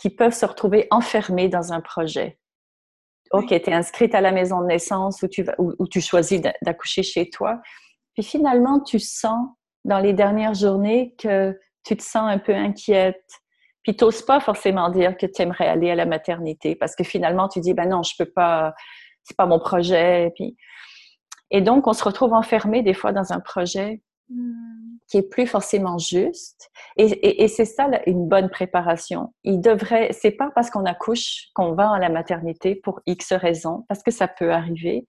[0.01, 2.39] qui peuvent se retrouver enfermées dans un projet.
[3.33, 7.03] OK, tu es inscrite à la maison de naissance où tu, où, tu choisis d'accoucher
[7.03, 7.61] chez toi.
[8.15, 9.51] Puis finalement, tu sens
[9.85, 13.25] dans les dernières journées que tu te sens un peu inquiète.
[13.83, 17.05] Puis tu n'oses pas forcément dire que tu aimerais aller à la maternité parce que
[17.05, 18.75] finalement, tu dis, ben non, je peux pas,
[19.25, 20.33] c'est pas mon projet.
[20.37, 20.57] Puis...
[21.51, 24.99] Et donc, on se retrouve enfermé des fois dans un projet Hmm.
[25.09, 26.71] qui est plus forcément juste.
[26.97, 29.35] Et, c'est ça une bonne préparation.
[29.43, 33.85] Il devrait, c'est pas parce qu'on accouche qu'on va à la maternité pour X raisons,
[33.89, 35.09] parce que ça peut arriver,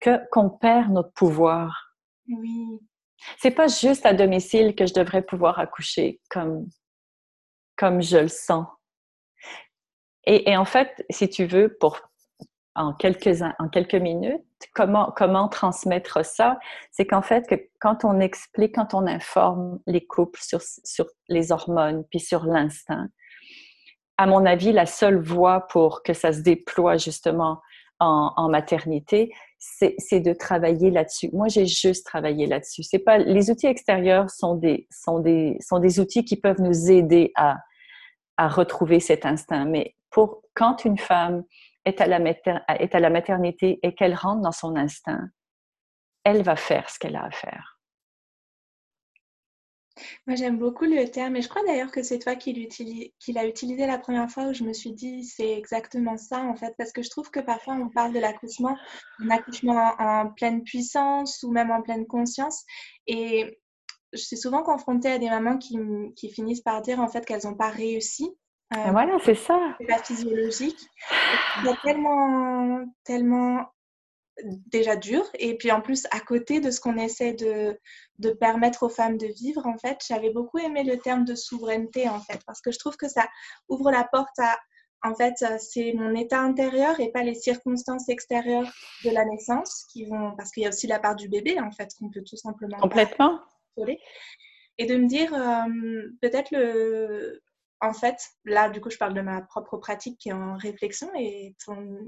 [0.00, 1.94] que qu'on perd notre pouvoir.
[2.28, 2.80] Oui.
[3.38, 6.66] C'est pas juste à domicile que je devrais pouvoir accoucher comme
[7.80, 8.66] comme je le sens.
[10.26, 11.98] Et, en fait, si tu veux, pour
[12.74, 16.58] en quelques, en quelques minutes, comment, comment transmettre ça,
[16.90, 21.52] c'est qu'en fait, que quand on explique, quand on informe les couples sur, sur les
[21.52, 23.08] hormones, puis sur l'instinct,
[24.18, 27.62] à mon avis, la seule voie pour que ça se déploie justement
[27.98, 31.30] en, en maternité, c'est de travailler là-dessus.
[31.32, 32.82] Moi, j'ai juste travaillé là-dessus.
[33.26, 37.56] Les outils extérieurs sont des sont des sont des outils qui peuvent nous aider à
[38.40, 39.66] à retrouver cet instinct.
[39.66, 41.44] Mais pour quand une femme
[41.84, 45.28] est à la, la maternité et qu'elle rentre dans son instinct,
[46.24, 47.80] elle va faire ce qu'elle a à faire.
[50.26, 52.54] Moi, j'aime beaucoup le terme, et je crois d'ailleurs que c'est toi qui
[53.28, 56.74] l'as utilisé la première fois où je me suis dit c'est exactement ça en fait,
[56.78, 58.78] parce que je trouve que parfois on parle de l'accouchement,
[59.18, 62.64] un accouchement en, pleine puissance ou même en pleine conscience,
[63.06, 63.59] et
[64.12, 65.78] je suis souvent confrontée à des mamans qui,
[66.16, 68.36] qui finissent par dire en fait qu'elles n'ont pas réussi
[68.72, 69.58] euh, voilà, c'est ça.
[69.80, 70.78] C'est pas physiologique.
[71.64, 73.66] C'est tellement, tellement
[74.44, 75.24] déjà dur.
[75.34, 77.78] Et puis en plus, à côté de ce qu'on essaie de,
[78.18, 82.08] de, permettre aux femmes de vivre, en fait, j'avais beaucoup aimé le terme de souveraineté,
[82.08, 83.26] en fait, parce que je trouve que ça
[83.68, 84.56] ouvre la porte à,
[85.02, 88.70] en fait, c'est mon état intérieur et pas les circonstances extérieures
[89.04, 91.72] de la naissance qui vont, parce qu'il y a aussi la part du bébé, en
[91.72, 92.78] fait, qu'on peut tout simplement.
[92.78, 93.40] Complètement.
[94.78, 97.42] Et de me dire, euh, peut-être le,
[97.82, 101.10] en fait, là, du coup, je parle de ma propre pratique qui est en réflexion
[101.16, 101.54] et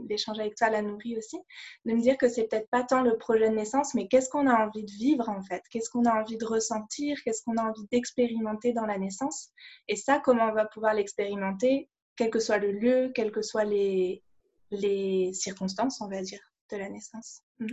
[0.09, 1.39] l'échange avec toi la nourrit aussi,
[1.87, 4.47] de me dire que c'est peut-être pas tant le projet de naissance, mais qu'est-ce qu'on
[4.47, 5.63] a envie de vivre en fait?
[5.71, 7.17] Qu'est-ce qu'on a envie de ressentir?
[7.25, 9.51] Qu'est-ce qu'on a envie d'expérimenter dans la naissance?
[9.89, 13.65] Et ça, comment on va pouvoir l'expérimenter, quel que soit le lieu, quelles que soient
[13.65, 14.23] les,
[14.71, 17.41] les circonstances, on va dire, de la naissance?
[17.59, 17.67] Mm.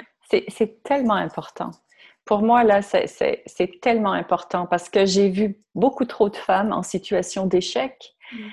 [0.47, 1.71] C'est tellement important
[2.29, 6.83] pour moi, là, c'est tellement important parce que j'ai vu beaucoup trop de femmes en
[6.83, 8.15] situation d'échec.
[8.31, 8.49] Mm.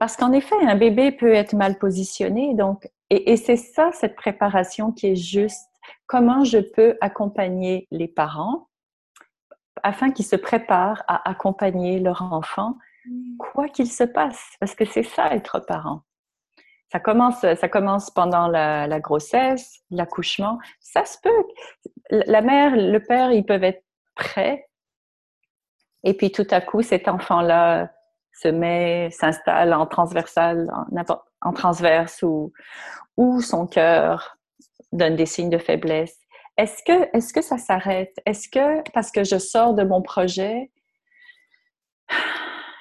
[0.00, 2.54] Parce qu'en effet, un bébé peut être mal positionné.
[2.54, 5.70] Donc, et, c'est ça, cette préparation qui est juste.
[6.06, 8.66] Comment je peux accompagner les parents
[9.84, 13.36] afin qu'ils se préparent à accompagner leur enfant, mm.
[13.38, 16.02] quoi qu'il se passe, parce que c'est ça être parent.
[16.90, 20.58] Ça commence, ça commence pendant la, grossesse, l'accouchement.
[20.80, 21.44] Ça se peut.
[22.10, 23.84] La mère, le père, ils peuvent être
[24.14, 24.68] prêts.
[26.04, 27.90] Et puis tout à coup, cet enfant-là
[28.32, 30.70] se met, s'installe en transversal,
[31.40, 32.52] en, transverse ou,
[33.16, 34.36] ou son cœur
[34.92, 36.18] donne des signes de faiblesse.
[36.56, 38.14] Est-ce que, est-ce que ça s'arrête?
[38.26, 40.70] Est-ce que parce que je sors de mon projet,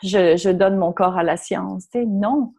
[0.04, 1.88] je, je donne mon corps à la science?
[1.96, 2.54] non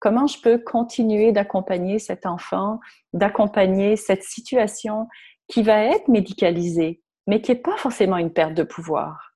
[0.00, 2.80] comment je peux continuer d'accompagner cet enfant,
[3.12, 5.08] d'accompagner cette situation
[5.48, 9.34] qui va être médicalisée, mais qui n'est pas forcément une perte de pouvoir.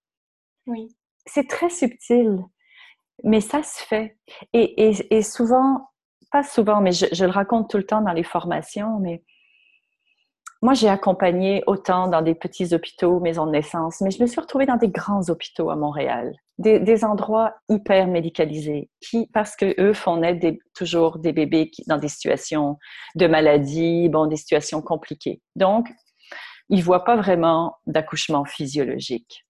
[0.67, 0.95] Oui.
[1.27, 2.39] C'est très subtil,
[3.25, 4.19] mais ça se fait.
[4.53, 5.91] Et, souvent,
[6.31, 9.23] pas souvent, mais je, je, le raconte tout le temps dans les formations, mais
[10.63, 14.41] moi, j'ai accompagné autant dans des petits hôpitaux, maisons de naissance, mais je me suis
[14.41, 19.93] retrouvée dans des grands hôpitaux à Montréal, des, endroits hyper médicalisés, qui, parce que eux
[19.93, 22.79] font naître toujours des bébés dans des situations
[23.17, 25.43] de maladie, bon, des situations compliquées.
[25.57, 25.89] Donc,
[26.69, 29.45] ils voient pas vraiment d'accouchement physiologique.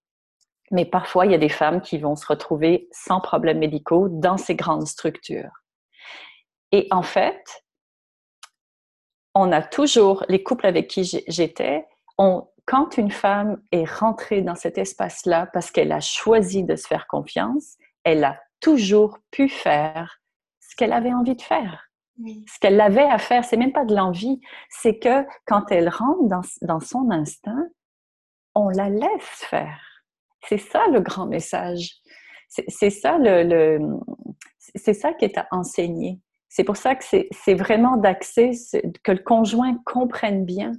[0.70, 4.38] Mais parfois, il y a des femmes qui vont se retrouver sans problèmes médicaux dans
[4.38, 5.52] ces grandes structures.
[6.72, 7.62] Et en fait,
[9.34, 11.86] on a toujours, les couples avec qui j'étais,
[12.64, 17.06] quand une femme est rentrée dans cet espace-là parce qu'elle a choisi de se faire
[17.06, 20.20] confiance, elle a toujours pu faire
[20.60, 21.88] ce qu'elle avait envie de faire.
[22.18, 26.28] Ce qu'elle avait à faire, c'est même pas de l'envie, c'est que quand elle rentre
[26.60, 27.66] dans, son instinct,
[28.54, 29.80] on la laisse faire.
[30.44, 31.96] C'est ça le grand message.
[32.48, 33.80] C'est ça le,
[34.58, 36.20] c'est ça qui est à enseigner.
[36.54, 38.50] C'est pour ça que c'est vraiment d'accès,
[39.02, 40.72] que le conjoint comprenne bien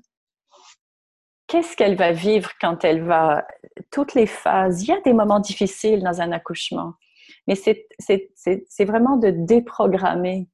[1.48, 3.44] qu'est-ce qu'elle va vivre quand elle va,
[3.92, 4.84] toutes les phases.
[4.84, 6.94] Il y a des moments difficiles dans un accouchement,
[7.48, 10.48] mais c'est vraiment de déprogrammer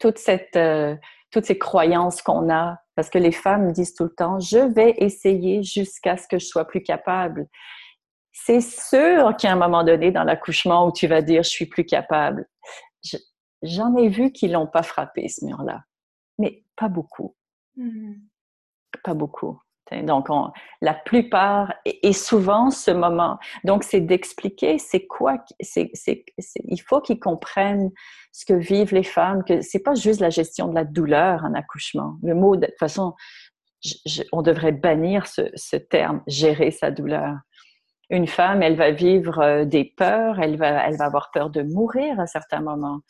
[0.00, 0.96] toute cette, euh,
[1.30, 4.96] toutes ces croyances qu'on a, parce que les femmes disent tout le temps, je vais
[4.98, 7.46] essayer jusqu'à ce que je sois plus capable.
[8.32, 11.50] C'est sûr qu'il y a un moment donné dans l'accouchement où tu vas dire, je
[11.50, 12.48] suis plus capable.
[13.62, 15.84] J'en ai vu qui l'ont pas frappé, ce mur-là,
[16.38, 17.34] mais pas beaucoup.
[17.76, 18.14] Mmh.
[19.02, 19.60] Pas beaucoup.
[20.02, 20.26] Donc,
[20.80, 25.92] la plupart, et, souvent ce moment, donc c'est d'expliquer c'est quoi, c'est,
[26.64, 27.92] il faut qu'ils comprennent
[28.32, 31.54] ce que vivent les femmes, que c'est pas juste la gestion de la douleur en
[31.54, 32.16] accouchement.
[32.24, 33.14] Le mot, de toute façon,
[34.32, 37.36] on devrait bannir ce, ce terme, gérer sa douleur
[38.08, 41.62] une femme, elle va vivre euh, des peurs, elle va, elle va avoir peur de
[41.62, 43.00] mourir à certains moments.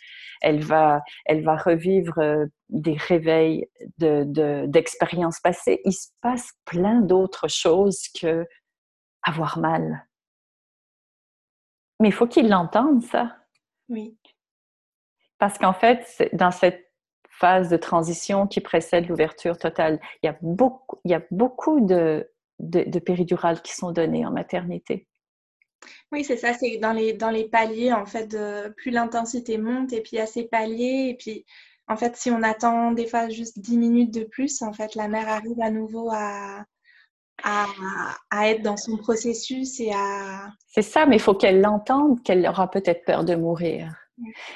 [0.41, 3.69] Elle va, elle va revivre euh, des réveils
[3.99, 5.81] d'expériences de, passées.
[5.85, 8.47] Il se passe plein d'autres choses que
[9.23, 10.07] avoir mal.
[12.01, 13.37] Mais il faut qu'ils l'entendent, ça.
[13.89, 14.19] Oui.
[15.39, 16.91] Parce qu'en fait, dans cette
[17.29, 21.81] phase de transition qui précède l'ouverture totale, il y a beaucoup, il y a beaucoup
[21.81, 25.07] de, de, péridurales qui sont données en maternité.
[26.11, 28.37] Oui, c'est ça, c'est dans les, dans les paliers, en fait,
[28.77, 31.11] plus l'intensité monte et puis il y a ces paliers.
[31.11, 31.45] Et puis,
[31.89, 35.09] en fait, si on attend des fois juste 10 minutes de plus, en fait, la
[35.09, 36.65] mère arrive à nouveau à,
[37.43, 37.67] à,
[38.31, 40.49] à être dans son processus et à...
[40.67, 43.95] C'est ça, mais il faut qu'elle l'entende, qu'elle aura peut-être peur de mourir.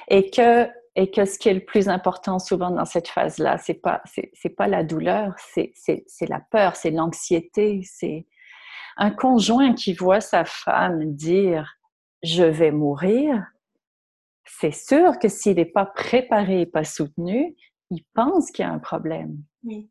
[0.08, 3.74] Et que et que ce qui est le plus important souvent dans cette phase-là, c'est
[3.74, 4.02] pas
[4.56, 5.72] pas la douleur, c'est
[6.28, 8.26] la peur, c'est l'anxiété, c'est
[8.96, 11.76] un conjoint qui voit sa femme dire
[12.22, 13.46] je vais mourir.
[14.44, 17.54] C'est sûr que s'il n'est pas préparé et pas soutenu,
[17.90, 19.38] il pense qu'il y a un problème.
[19.64, 19.90] Oui.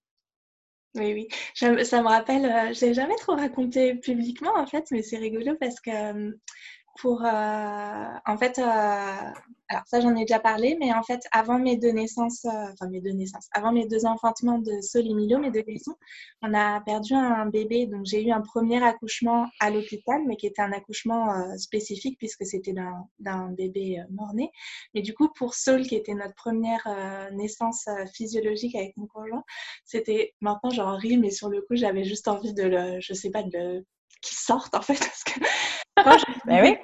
[0.95, 1.27] Oui, oui.
[1.53, 5.55] ça me rappelle, euh, je n'ai jamais trop raconté publiquement en fait, mais c'est rigolo
[5.59, 6.31] parce que euh,
[6.99, 9.31] pour, euh, en fait, euh,
[9.69, 12.89] alors ça j'en ai déjà parlé, mais en fait avant mes deux naissances, euh, enfin
[12.89, 15.95] mes deux naissances, avant mes deux enfantements de Sol et Milo, mes deux garçons,
[16.41, 20.47] on a perdu un bébé, donc j'ai eu un premier accouchement à l'hôpital, mais qui
[20.47, 22.73] était un accouchement spécifique puisque c'était
[23.19, 24.51] d'un bébé mort-né.
[24.93, 26.85] Mais du coup pour Sol, qui était notre première
[27.31, 29.43] naissance physiologique avec mon conjoint,
[29.85, 33.29] c'était maintenant j'en ris, mais sur le coup j'avais juste envie de le, je sais
[33.29, 33.85] pas, de le
[34.21, 35.39] qui sortent en fait parce que
[36.45, 36.77] ben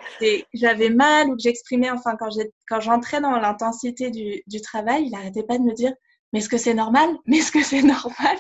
[0.54, 5.44] j'avais mal ou que j'exprimais enfin quand j'entrais dans l'intensité du, du, travail il n'arrêtait
[5.44, 5.94] pas de me dire
[6.36, 7.10] mais est-ce que c'est normal?
[7.28, 8.38] Mais est-ce que c'est normal?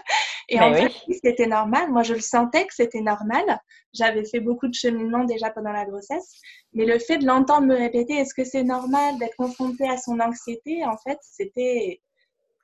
[0.49, 1.89] Et en ben fait c'était normal.
[1.91, 3.45] Moi je le sentais que c'était normal.
[3.93, 6.41] J'avais fait beaucoup de cheminement déjà pendant la grossesse.
[6.73, 10.19] Mais le fait de l'entendre me répéter est-ce que c'est normal d'être confronté à son
[10.19, 10.84] anxiété?
[10.86, 12.01] En fait c'était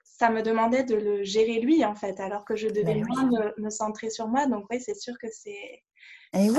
[0.04, 3.26] ça me demandait de le gérer lui en fait alors que je devais ben moins
[3.26, 4.48] me, me centrer sur moi.
[4.48, 5.82] Donc oui c'est sûr que c'est
[6.34, 6.50] et eh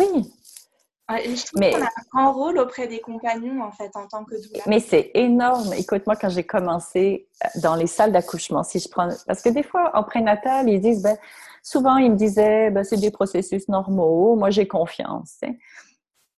[1.26, 1.36] oui.
[1.36, 4.34] je trouve qu'on a un grand rôle auprès des compagnons, en fait, en tant que
[4.34, 4.64] doula.
[4.66, 5.72] Mais c'est énorme.
[5.74, 9.08] Écoute-moi, quand j'ai commencé euh, dans les salles d'accouchement, si je prends...
[9.26, 11.16] Parce que des fois, en prénatal, ils disent, ben,
[11.62, 15.40] souvent, ils me disaient, ben, c'est des processus normaux, moi, j'ai confiance.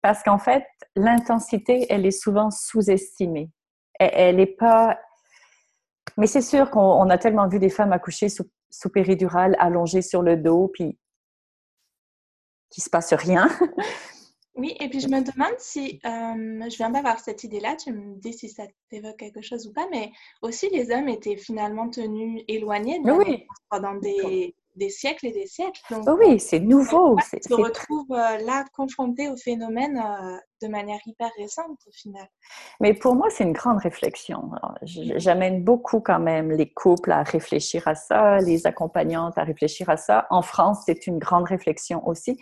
[0.01, 0.65] Parce qu'en fait,
[0.95, 3.49] l'intensité, elle est souvent sous-estimée.
[3.99, 4.99] Elle n'est pas...
[6.17, 10.21] Mais c'est sûr qu'on a tellement vu des femmes accoucher sous, sous péridurale, allongées sur
[10.21, 10.97] le dos, puis
[12.69, 13.49] qu'il se passe rien.
[14.55, 18.15] Oui, et puis je me demande si, euh, je viens d'avoir cette idée-là, tu me
[18.19, 20.11] dis si ça t'évoque quelque chose ou pas, mais
[20.43, 25.47] aussi les hommes étaient finalement tenus éloignés de Oui, pendant des, des siècles et des
[25.47, 25.81] siècles.
[25.89, 27.15] Donc, Oh oui, c'est nouveau.
[27.17, 31.79] on c'est- se c'est retrouve euh, là confronté au phénomène euh, de manière hyper récente
[31.87, 32.27] au final?
[32.79, 34.51] Mais pour moi, c'est une grande réflexion.
[34.83, 39.97] J'amène beaucoup quand même les couples à réfléchir à ça, les accompagnantes à réfléchir à
[39.97, 40.27] ça.
[40.29, 42.37] En France, c'est une grande réflexion aussi.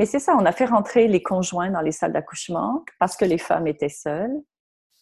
[0.00, 3.26] Mais c'est ça, on a fait rentrer les conjoints dans les salles d'accouchement parce que
[3.26, 4.34] les femmes étaient seules.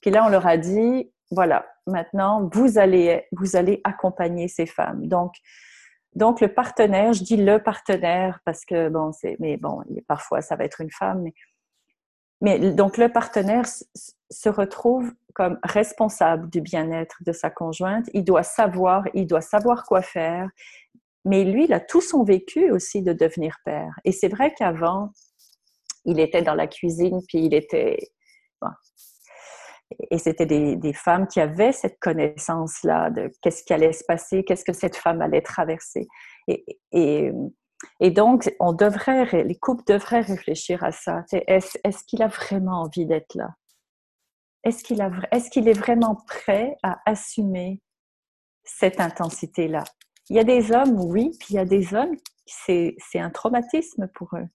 [0.03, 5.07] Puis là, on leur a dit, voilà, maintenant, vous allez, vous allez accompagner ces femmes.
[5.07, 5.35] Donc,
[6.17, 10.57] donc le partenaire, je dis le partenaire parce que, bon, c'est, mais bon, parfois, ça
[10.57, 11.35] va être une femme, mais
[12.41, 13.67] mais donc le partenaire
[14.31, 18.07] se retrouve comme responsable du bien-être de sa conjointe.
[18.15, 20.49] Il doit savoir, il doit savoir quoi faire.
[21.29, 23.93] Mais lui, il a tout son vécu aussi de devenir père.
[24.05, 25.11] Et c'est vrai qu'avant,
[26.07, 27.99] il était dans la cuisine, puis il était...
[30.11, 34.65] Et c'était des, femmes qui avaient cette connaissance-là de qu'est-ce qui allait se passer, qu'est-ce
[34.65, 36.07] que cette femme allait traverser.
[36.93, 37.31] Et,
[38.11, 41.25] donc, on devrait, les couples devraient réfléchir à ça.
[41.33, 43.49] Est-ce est qu'il a vraiment envie d'être là?
[44.65, 47.83] Est-ce qu'il est, qu'il est vraiment prêt à assumer
[48.65, 49.85] cette intensité-là?
[50.31, 52.15] Il y a des hommes, oui, puis il y a des hommes,
[52.47, 54.47] c'est un traumatisme pour eux.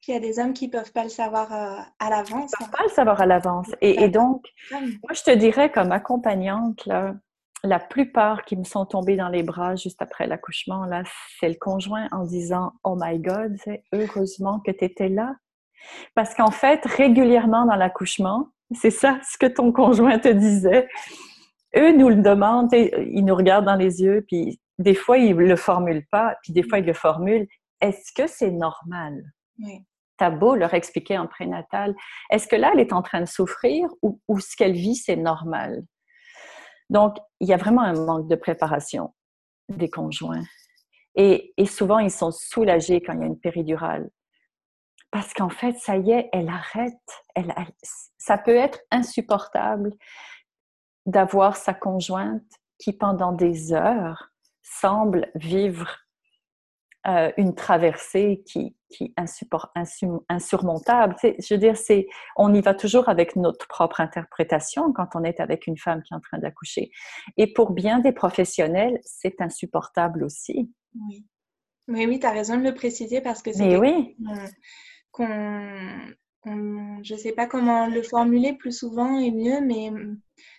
[0.00, 2.52] Puis il y a des hommes qui ne peuvent pas le savoir euh, à l'avance.
[2.58, 3.68] Ils ne peuvent pas le savoir à l'avance.
[3.82, 7.14] Et, et, donc, moi, je te dirais, comme accompagnante, là,
[7.62, 11.02] la plupart qui me sont tombés dans les bras juste après l'accouchement, là,
[11.38, 13.56] c'est le conjoint en disant Oh my God,
[13.92, 15.34] heureusement que tu étais là.
[16.14, 20.88] Parce qu'en fait, régulièrement dans l'accouchement, c'est ça ce que ton conjoint te disait.
[21.76, 25.44] Eux nous le demandent, ils nous regardent dans les yeux, puis des fois, ils ne
[25.44, 27.46] le formulent pas, puis des fois, ils le formulent.
[27.82, 29.22] Est-ce que c'est normal?
[29.58, 29.84] Oui.
[30.16, 31.94] T'as beau leur expliquer en prénatal,
[32.30, 35.16] est-ce que là, elle est en train de souffrir ou, ou ce qu'elle vit, c'est
[35.16, 35.82] normal?
[36.88, 39.14] Donc, il y a vraiment un manque de préparation
[39.68, 40.44] des conjoints.
[41.14, 44.10] Et, et, souvent, ils sont soulagés quand il y a une péridurale.
[45.10, 46.92] Parce qu'en fait, ça y est, elle arrête.
[47.34, 47.72] Elle, elle,
[48.16, 49.92] ça peut être insupportable
[51.04, 52.42] d'avoir sa conjointe
[52.78, 54.29] qui, pendant des heures,
[54.70, 55.98] semble vivre
[57.06, 61.16] euh, une traversée qui, qui insupport, insum, insurmontable.
[61.18, 62.06] C'est, je veux dire, c'est,
[62.36, 66.12] on y va toujours avec notre propre interprétation quand on est avec une femme qui
[66.12, 66.90] est en train d'accoucher.
[67.38, 70.70] Et pour bien des professionnels, c'est insupportable aussi.
[70.94, 71.26] Oui,
[71.88, 74.14] oui, oui tu as raison de le préciser parce que c'est oui.
[75.10, 75.26] qu'on,
[76.42, 79.90] qu'on, je ne sais pas comment le formuler plus souvent et mieux, mais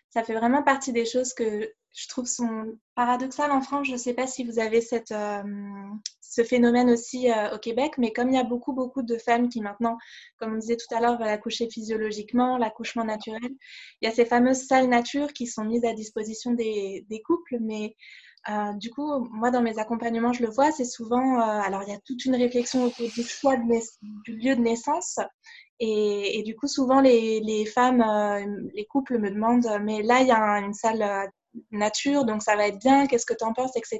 [0.10, 3.88] ça fait vraiment partie des choses que je trouve sont paradoxales en France.
[3.88, 8.36] Je ne sais pas si vous avez ce phénomène aussi au Québec, mais comme il
[8.36, 9.98] y a beaucoup, beaucoup de femmes qui maintenant,
[10.38, 13.42] comme on disait tout à l'heure, veulent accoucher physiologiquement, l'accouchement naturel,
[14.02, 17.96] il y a ces fameuses salles nature qui sont mises à disposition des, couples, mais
[18.78, 22.00] du coup, moi, dans mes accompagnements, je le vois, c'est souvent, alors il y a
[22.06, 25.20] toute une réflexion autour du choix du lieu de naissance.
[25.84, 28.06] Et, du coup, souvent, les, femmes,
[28.74, 31.32] les couples me demandent, mais là, il y a un, une salle
[31.72, 34.00] nature, donc ça va être bien, qu'est-ce que tu en penses, etc.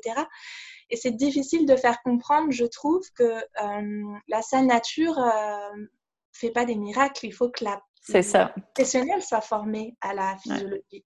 [0.90, 5.86] Et c'est difficile de faire comprendre, je trouve, que euh, la salle nature euh,
[6.34, 7.26] fait pas des miracles.
[7.26, 8.54] Il faut que la c'est ça.
[8.74, 10.84] professionnelle soit formée à la physiologie.
[10.92, 11.06] Ouais.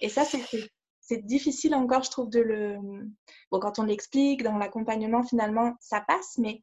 [0.00, 0.24] Et ça,
[1.00, 2.76] c'est difficile encore, je trouve, de le.
[3.50, 6.62] Bon, quand on l'explique dans l'accompagnement, finalement, ça passe, mais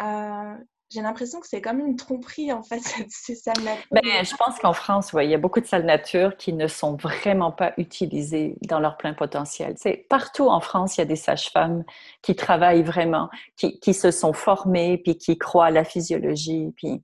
[0.00, 0.54] euh,
[0.90, 3.86] j'ai l'impression que c'est comme une tromperie, en fait, ces salles nature.
[3.92, 6.66] Ben, je pense qu'en France, ouais, il y a beaucoup de salles nature qui ne
[6.66, 9.74] sont vraiment pas utilisées dans leur plein potentiel.
[9.76, 11.84] C'est partout en France, il y a des sages-femmes
[12.22, 17.02] qui travaillent vraiment, qui, qui, se sont formées, puis qui croient à la physiologie, puis,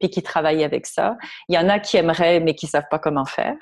[0.00, 1.16] puis qui travaillent avec ça.
[1.48, 3.56] Il y en a qui aimeraient, mais qui ne savent pas comment faire.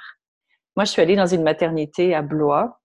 [0.77, 2.81] Moi, je suis allée dans une maternité à Blois,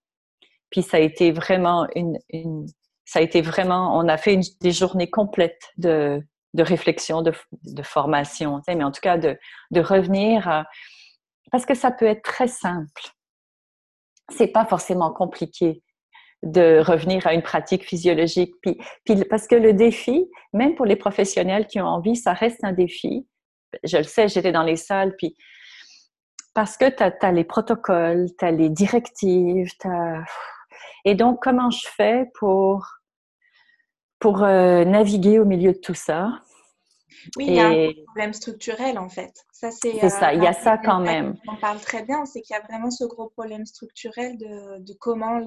[0.69, 2.65] puis ça a été vraiment une, une
[3.05, 6.23] ça a été vraiment, on a fait une, des journées complètes de,
[6.53, 7.33] de réflexion, de,
[7.63, 9.37] de formation, mais en tout cas de,
[9.71, 10.65] de revenir à...
[11.51, 13.01] Parce que ça peut être très simple.
[14.29, 15.83] C'est pas forcément compliqué
[16.43, 18.53] de revenir à une pratique physiologique.
[18.61, 18.77] Puis,
[19.29, 23.27] parce que le défi, même pour les professionnels qui ont envie, ça reste un défi.
[23.83, 25.35] Je le sais, j'étais dans les salles, puis
[26.53, 30.23] parce que tu as, as, les protocoles, tu as les directives, as...
[31.05, 32.85] et donc comment je fais pour
[34.21, 36.39] pour euh, naviguer au milieu de tout ça.
[37.35, 39.33] Oui, il y a un problème structurel en fait.
[39.51, 41.35] Ça, c'est euh, ça, il y a ça quand même.
[41.47, 44.93] On parle très bien, c'est qu'il y a vraiment ce gros problème structurel de, de
[44.99, 45.39] comment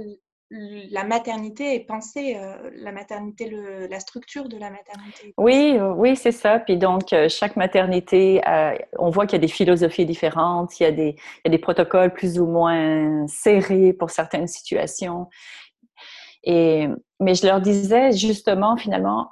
[0.50, 3.50] la maternité est pensée, euh, la maternité,
[3.90, 5.34] la structure de la maternité.
[5.36, 6.60] Oui, oui, c'est ça.
[6.60, 8.40] Puis donc, euh, chaque maternité,
[8.98, 11.50] on voit qu'il y a des philosophies différentes, il y, a des, il y a
[11.50, 15.28] des protocoles plus ou moins serrés pour certaines situations.
[16.44, 16.88] Et,
[17.20, 19.30] mais je leur disais justement, finalement,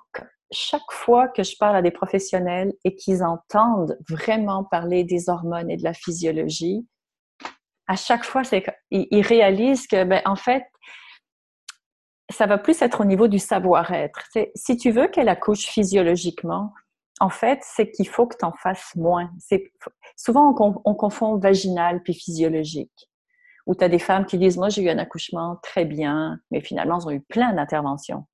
[0.50, 5.70] chaque fois que je parle à des professionnels et qu'ils entendent vraiment parler des hormones
[5.70, 6.86] et de la physiologie,
[7.88, 10.64] à chaque fois, qu'ils réalisent que, ben, en fait,
[12.30, 14.20] ça va plus être au niveau du savoir-être.
[14.54, 16.72] Si tu veux qu'elle accouche physiologiquement,
[17.20, 19.30] en fait, c'est qu'il faut que tu en fasses moins.
[20.16, 23.10] Souvent, on, confond vaginal puis physiologique.
[23.66, 26.60] Ou tu as des femmes qui disent, moi, j'ai eu un accouchement très bien, mais
[26.60, 28.26] finalement, elles ont eu plein d'interventions,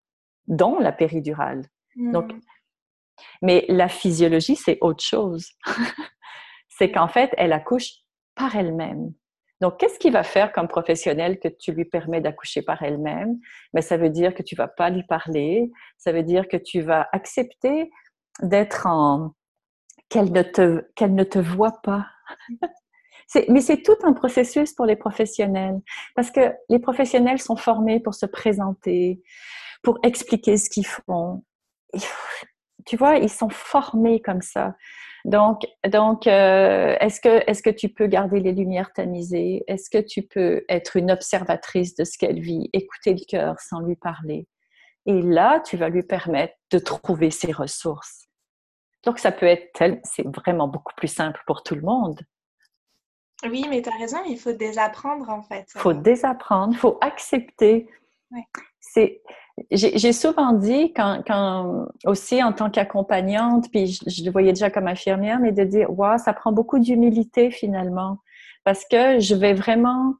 [0.46, 1.66] dont la péridurale.
[1.96, 2.40] Donc, hmm.
[3.42, 5.50] mais la physiologie, c'est autre chose.
[6.68, 7.90] c'est qu'en fait, elle accouche
[8.34, 9.12] par elle-même.
[9.60, 13.38] Donc, qu'est-ce qu'il va faire comme professionnel que tu lui permets d'accoucher par elle-même?
[13.74, 15.72] Mais ben, ça veut dire que tu vas pas lui parler.
[15.96, 17.90] Ça veut dire que tu vas accepter
[18.40, 19.34] d'être en
[20.08, 22.06] qu'elle ne te qu'elle ne te voit pas.
[23.48, 25.80] mais c'est tout un processus pour les professionnels
[26.14, 29.22] parce que les professionnels sont formés pour se présenter,
[29.82, 31.44] pour expliquer ce qu'ils font.
[32.86, 34.74] Tu vois, ils sont formés comme ça.
[35.24, 39.64] Donc, donc euh, est-ce que, est que tu peux garder les lumières tamisées?
[39.66, 43.80] Est-ce que tu peux être une observatrice de ce qu'elle vit, écouter le cœur sans
[43.80, 44.46] lui parler?
[45.06, 48.28] Et là, tu vas lui permettre de trouver ses ressources.
[49.04, 49.68] Donc, ça peut être,
[50.04, 52.20] c'est vraiment beaucoup plus simple pour tout le monde.
[53.44, 55.66] Oui, mais tu as raison, il faut désapprendre en fait.
[55.74, 57.88] Il faut désapprendre, il faut accepter.
[58.80, 59.22] C'est
[59.70, 65.40] j'ai souvent dit, quand, aussi en tant qu'accompagnante, puis je, le voyais déjà comme infirmière,
[65.40, 68.18] mais de dire, waouh, ça prend beaucoup d'humilité finalement,
[68.64, 70.14] parce que je vais vraiment,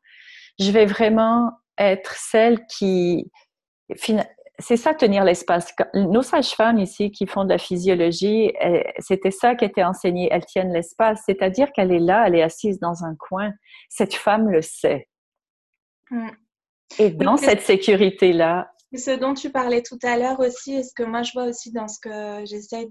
[0.58, 3.30] je vais vraiment être celle qui,
[4.58, 5.72] c'est ça tenir l'espace.
[5.94, 10.28] Nos sages-femmes ici qui font de la physiologie, eh, c'était ça qui était enseigné.
[10.32, 13.52] Elles tiennent l'espace, c'est-à-dire qu'elle est là, elle est assise dans un coin.
[13.88, 15.08] Cette femme le sait.
[16.10, 16.28] Mmh.
[16.98, 21.02] Et dans cette sécurité-là, ce dont tu parlais tout à l'heure aussi, et ce que
[21.02, 22.88] moi je vois aussi dans ce que j'essaie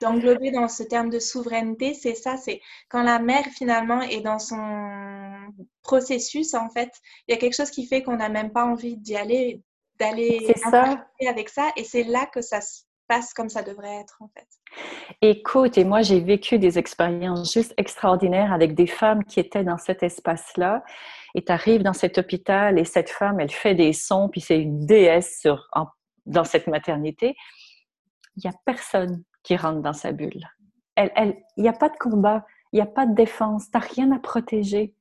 [0.00, 4.38] d'englober dans ce terme de souveraineté, c'est ça, c'est quand la mère finalement est dans
[4.38, 5.52] son
[5.82, 6.90] processus, en fait,
[7.26, 9.60] il y a quelque chose qui fait qu'on n'a même pas envie d'y aller,
[10.00, 10.52] d'aller
[11.28, 14.46] avec ça, et c'est là que ça se passe comme ça devrait être, en fait.
[15.20, 19.78] Écoute, et moi j'ai vécu des expériences juste extraordinaires avec des femmes qui étaient dans
[19.78, 20.84] cet espace-là
[21.34, 24.60] et tu arrives dans cet hôpital et cette femme, elle fait des sons, puis c'est
[24.60, 25.68] une déesse sur,
[26.26, 27.36] dans cette maternité.
[28.36, 30.48] Il n'y a personne qui rentre dans sa bulle.
[30.96, 33.84] Il elle, n'y a pas de combat, il n'y a pas de défense, tu n'as
[33.84, 34.94] rien à protéger.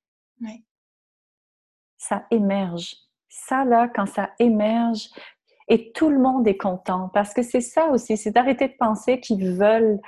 [1.98, 2.96] Ça émerge.
[3.30, 5.10] Ça, là, quand ça émerge,
[5.68, 9.20] et tout le monde est content, parce que c'est ça aussi, c'est d'arrêter de penser
[9.20, 10.00] qu'ils veulent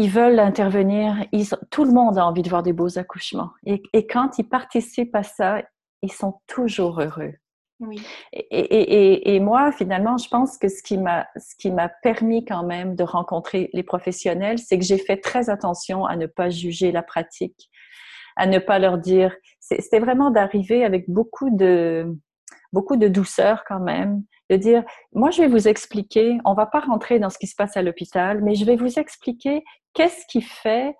[0.00, 1.26] ils veulent intervenir.
[1.70, 3.50] tout le monde a envie de voir des beaux accouchements.
[3.66, 5.62] Et, quand ils participent à ça,
[6.02, 7.34] ils sont toujours heureux.
[7.80, 8.02] Oui.
[8.32, 12.94] Et, moi, finalement, je pense que ce qui m'a ce qui m'a permis quand même
[12.94, 17.02] de rencontrer les professionnels, c'est que j'ai fait très attention à ne pas juger la
[17.02, 17.70] pratique,
[18.36, 19.34] à ne pas leur dire.
[19.78, 22.16] C'était vraiment d'arriver avec beaucoup de
[22.72, 26.80] beaucoup de douceur quand même, de dire, moi je vais vous expliquer, on va pas
[26.80, 29.64] rentrer dans ce qui se passe à l'hôpital, mais je vais vous expliquer
[29.94, 30.96] qu'est-ce qui fait,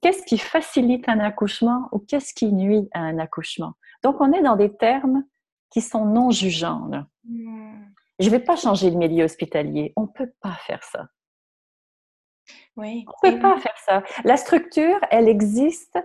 [0.00, 3.72] qu'est-ce qui facilite un accouchement ou qu'est-ce qui nuit à un accouchement.
[4.02, 5.24] Donc on est dans des termes
[5.70, 6.88] qui sont non jugeants.
[7.24, 7.84] Hmm.
[8.18, 11.06] Je ne vais pas changer le milieu hospitalier, on ne peut pas faire ça.
[12.76, 13.04] Oui.
[13.22, 14.02] On ne peut pas faire ça.
[14.24, 15.98] La structure, elle existe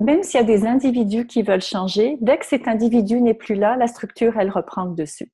[0.00, 3.54] même s'il y a des individus qui veulent changer, dès que cet individu n'est plus
[3.54, 5.32] là, la structure, elle reprend dessus.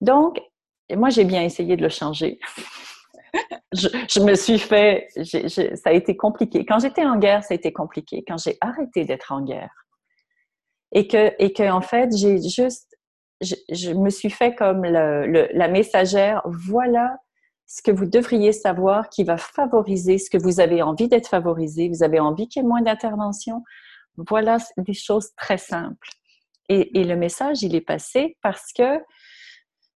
[0.00, 0.40] Donc,
[0.94, 2.38] moi, j'ai bien essayé de le changer.
[3.72, 6.64] je, me suis fait, ça a été compliqué.
[6.64, 8.24] Quand j'étais en guerre, ça a été compliqué.
[8.26, 9.86] Quand j'ai arrêté d'être en guerre
[10.92, 12.96] et que, et que en fait, j'ai juste,
[13.40, 16.42] je, me suis fait comme la messagère.
[16.44, 17.16] Voilà
[17.70, 21.88] ce que vous devriez savoir qui va favoriser ce que vous avez envie d'être favorisé,
[21.88, 23.62] vous avez envie qu'il y ait moins d'intervention.
[24.16, 26.08] Voilà des choses très simples.
[26.68, 29.00] Et, le message, il est passé parce que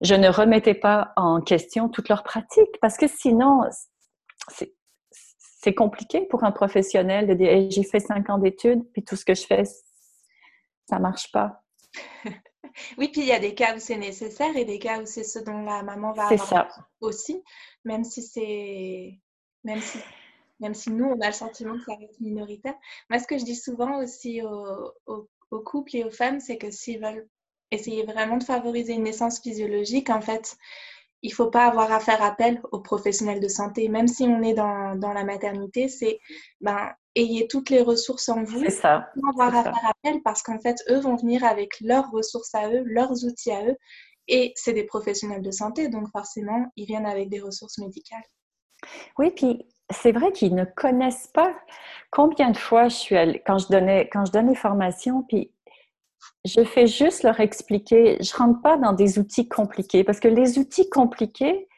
[0.03, 3.63] je ne remettais pas en question toute leur pratique, parce que sinon,
[5.11, 9.25] c'est compliqué pour un professionnel de dire j'ai fait cinq ans d'études, puis tout ce
[9.25, 9.65] que je fais,
[10.89, 11.65] ça marche pas.
[12.99, 15.25] Oui, puis il y a des cas où c'est nécessaire et des cas où c'est
[15.25, 16.69] ce dont la maman va avoir ça.
[17.01, 17.43] aussi,
[17.85, 19.19] même si c'est
[19.65, 19.99] même si
[20.61, 22.75] même si nous on a le sentiment que ça reste minoritaire.
[23.11, 26.71] Moi, ce que je dis souvent aussi aux, aux, couples et aux femmes, c'est que
[26.71, 27.29] s'ils veulent
[27.71, 30.57] essayer vraiment de favoriser une naissance physiologique, en fait,
[31.23, 33.89] il ne faut pas avoir à faire appel aux professionnels de santé.
[33.89, 36.19] Même si on est dans, dans la maternité, c'est
[36.61, 38.61] ben, ayez toutes les ressources en vous.
[38.65, 39.11] C'est ça.
[39.15, 42.69] Sans avoir à faire appel parce qu'en fait, eux vont venir avec leurs ressources à
[42.71, 43.77] eux, leurs outils à eux.
[44.29, 48.25] Et c'est des professionnels de santé, donc forcément, ils viennent avec des ressources médicales.
[49.19, 51.55] Oui, puis c'est vrai qu'ils ne connaissent pas
[52.11, 55.53] combien de fois je suis allée, quand je donnais, quand je donnais formation, puis
[56.45, 60.59] je fais juste leur expliquer, je rentre pas dans des outils compliqués parce que les
[60.59, 61.69] outils compliqués,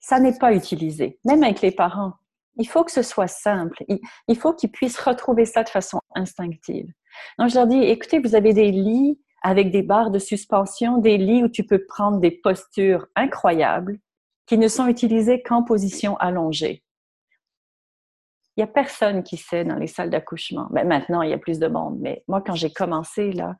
[0.00, 2.12] ça n'est pas utilisé, même avec les parents.
[2.56, 3.84] Il faut que ce soit simple.
[4.28, 6.90] Il, faut qu'ils puissent retrouver ça de façon instinctive.
[7.38, 11.18] Donc, je leur dis, écoutez, vous avez des lits avec des barres de suspension, des
[11.18, 13.98] lits où tu peux prendre des postures incroyables
[14.46, 16.82] qui ne sont utilisées qu'en position allongée.
[18.56, 20.68] Il n'y a personne qui sait dans les salles d'accouchement.
[20.70, 23.54] Ben, maintenant, il y a plus de monde, mais moi, quand j'ai commencé, là,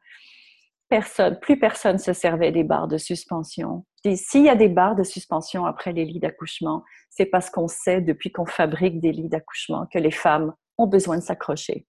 [0.88, 3.84] personne, plus personne se servait des barres de suspension.
[4.14, 8.00] S'il y a des barres de suspension après les lits d'accouchement, c'est parce qu'on sait
[8.00, 11.86] depuis qu'on fabrique des lits d'accouchement que les femmes ont besoin de s'accrocher.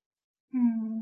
[0.51, 1.01] Hmm.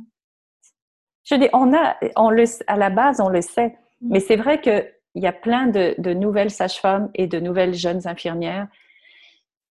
[1.24, 4.10] Je dis, on a, on le, à la base, on le sait, hmm.
[4.12, 8.08] mais c'est vrai qu'il y a plein de, de nouvelles sages-femmes et de nouvelles jeunes
[8.08, 8.68] infirmières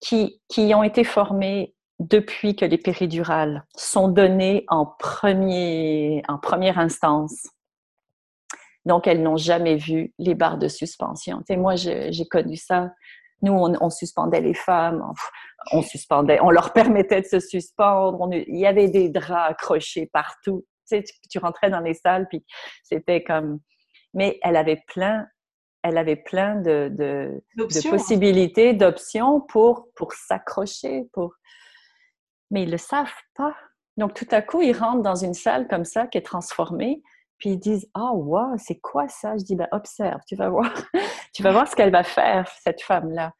[0.00, 6.78] qui, qui ont été formées depuis que les péridurales sont données en, premier, en première
[6.78, 7.48] instance.
[8.84, 11.42] Donc, elles n'ont jamais vu les barres de suspension.
[11.48, 12.90] Tu moi, j'ai connu ça.
[13.42, 15.04] Nous, on, suspendait les femmes,
[15.72, 18.28] on, suspendait, on leur permettait de se suspendre.
[18.32, 20.64] il y avait des draps accrochés partout.
[20.88, 22.44] Tu, sais, tu, rentrais dans les salles, puis
[22.82, 23.60] c'était comme.
[24.14, 25.26] Mais elle avait plein,
[25.82, 31.34] elle avait plein de, de, de possibilités, d'options pour, pour s'accrocher, pour
[32.50, 33.54] mais ils ne le savent pas.
[33.96, 37.02] Donc, tout à coup, ils rentrent dans une salle comme ça qui est transformée,
[37.44, 39.36] puis ils disent Ah, oh, wow, c'est quoi ça?
[39.36, 40.72] Je dis ben, Observe, tu vas voir.
[41.34, 43.34] tu vas voir ce qu'elle va faire, cette femme-là.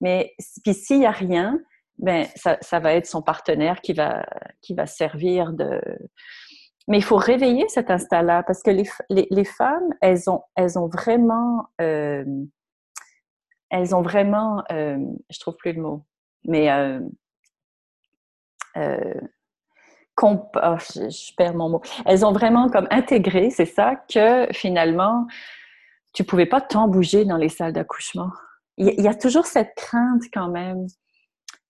[0.00, 0.32] Mais
[0.62, 1.58] puis s'il n'y a rien,
[1.98, 4.24] ben, ça, ça, va être son partenaire qui va,
[4.60, 5.80] qui va servir de.
[6.86, 10.78] Mais il faut réveiller cet instinct-là parce que les, les, les, femmes, elles ont, elles
[10.78, 11.70] ont vraiment.
[11.80, 12.24] Euh,
[13.70, 14.62] elles ont vraiment.
[14.70, 14.98] Euh,
[15.28, 16.06] je trouve plus le mot.
[16.44, 16.70] Mais.
[16.70, 17.00] Euh,
[20.24, 21.82] euh, oh, je, perds mon mot.
[22.06, 25.26] Elles ont vraiment comme intégré, c'est ça, que finalement,
[26.12, 28.30] tu pouvais pas tant bouger dans les salles d'accouchement.
[28.76, 30.86] Il, y a toujours cette crainte quand même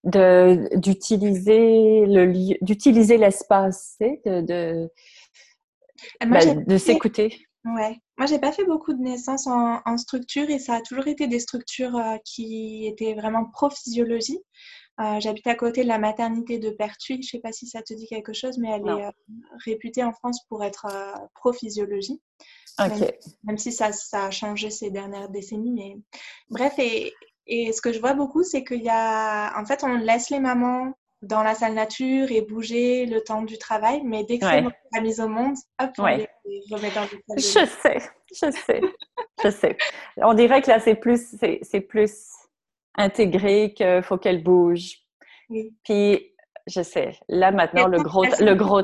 [0.05, 4.91] de d'utiliser le d'utiliser l'espace, de de,
[6.25, 7.47] ben, de s'écouter.
[7.65, 8.01] Ouais.
[8.19, 11.39] Moi, j'ai pas fait beaucoup de naissances en, structure et ça a toujours été des
[11.39, 14.39] structures euh, qui étaient vraiment pro-physiologie.
[15.01, 17.23] Euh, j'habite à côté de la maternité de Pertuis.
[17.23, 19.11] Je ne sais pas si ça te dit quelque chose, mais elle est euh,
[19.65, 22.21] réputée en France pour être euh, pro-physiologie.
[23.45, 25.73] Même, si ça, a changé ces dernières décennies.
[25.73, 25.97] Mais...
[26.51, 27.13] Bref, et,
[27.73, 29.59] ce que je vois beaucoup, c'est qu'il y a.
[29.59, 33.57] En fait, on laisse les mamans dans la salle nature et bouger le temps du
[33.57, 36.29] travail, mais dès que c'est la mise au monde, hop, on les
[36.71, 37.99] remet dans le Je sais,
[38.31, 38.81] je sais,
[39.43, 39.77] je sais.
[40.17, 42.13] On dirait que là, c'est plus, c'est plus
[42.95, 44.99] intégrée qu'il faut qu'elle bouge.
[45.85, 46.35] Puis,
[46.67, 48.83] je sais, là maintenant, le gros, le gros.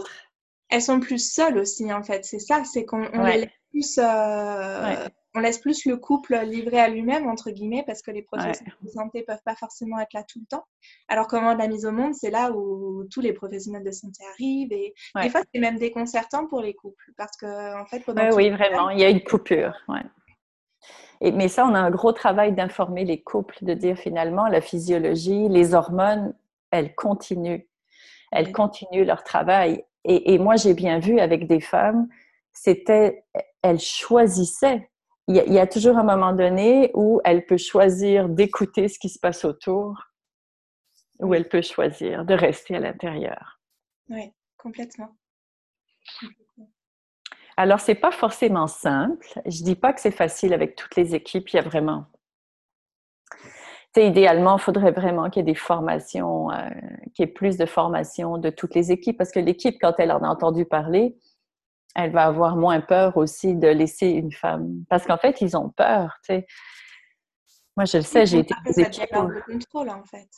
[0.70, 2.24] Elles sont plus seules aussi, en fait.
[2.24, 3.98] C'est ça, c'est qu'on les laisse plus.
[3.98, 8.74] Euh, on laisse plus le couple livré à lui-même, entre guillemets, parce que les professionnels
[8.82, 10.64] de santé peuvent pas forcément être là tout le temps.
[11.06, 14.72] Alors comment la mise au monde, c'est là où tous les professionnels de santé arrivent.
[14.72, 18.02] Et des fois, c'est même déconcertant pour les couples, parce que en fait,
[18.34, 19.74] oui, vraiment, il y a une coupure.
[21.20, 25.48] Mais ça, on a un gros travail d'informer les couples, de dire finalement la physiologie,
[25.48, 26.34] les hormones,
[26.70, 27.66] elles continuent.
[28.30, 29.84] Elles continuent leur travail.
[30.04, 32.08] Et, moi, j'ai bien vu avec des femmes,
[32.52, 33.24] c'était,
[33.62, 34.88] elles choisissaient.
[35.26, 38.88] Il y, a, il y, a, toujours un moment donné où elle peut choisir d'écouter
[38.88, 40.02] ce qui se passe autour,
[41.20, 43.60] ou elle peut choisir de rester à l'intérieur.
[44.08, 45.10] Oui, complètement.
[47.58, 49.26] Alors, c'est pas forcément simple.
[49.44, 51.48] Je dis pas que c'est facile avec toutes les équipes.
[51.48, 52.06] Il y a vraiment.
[53.96, 56.70] idéalement, il faudrait vraiment qu'il y ait des formations, euh,
[57.14, 60.12] qu'il y ait plus de formations de toutes les équipes, parce que l'équipe, quand elle
[60.12, 61.16] en a entendu parler,
[61.96, 64.84] elle va avoir moins peur aussi de laisser une femme.
[64.88, 66.20] Parce qu'en fait, ils ont peur.
[66.28, 69.12] Moi, je le sais, j'ai été des équipes.
[69.12, 70.28] de contrôle, en fait.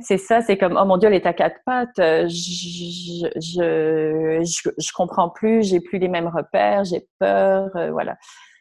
[0.00, 4.40] C'est ça, c'est comme oh mon Dieu, elle est à quatre pattes, euh, je je,
[4.42, 8.16] je, je comprends plus, j'ai plus les mêmes repères, j'ai peur, euh, voilà.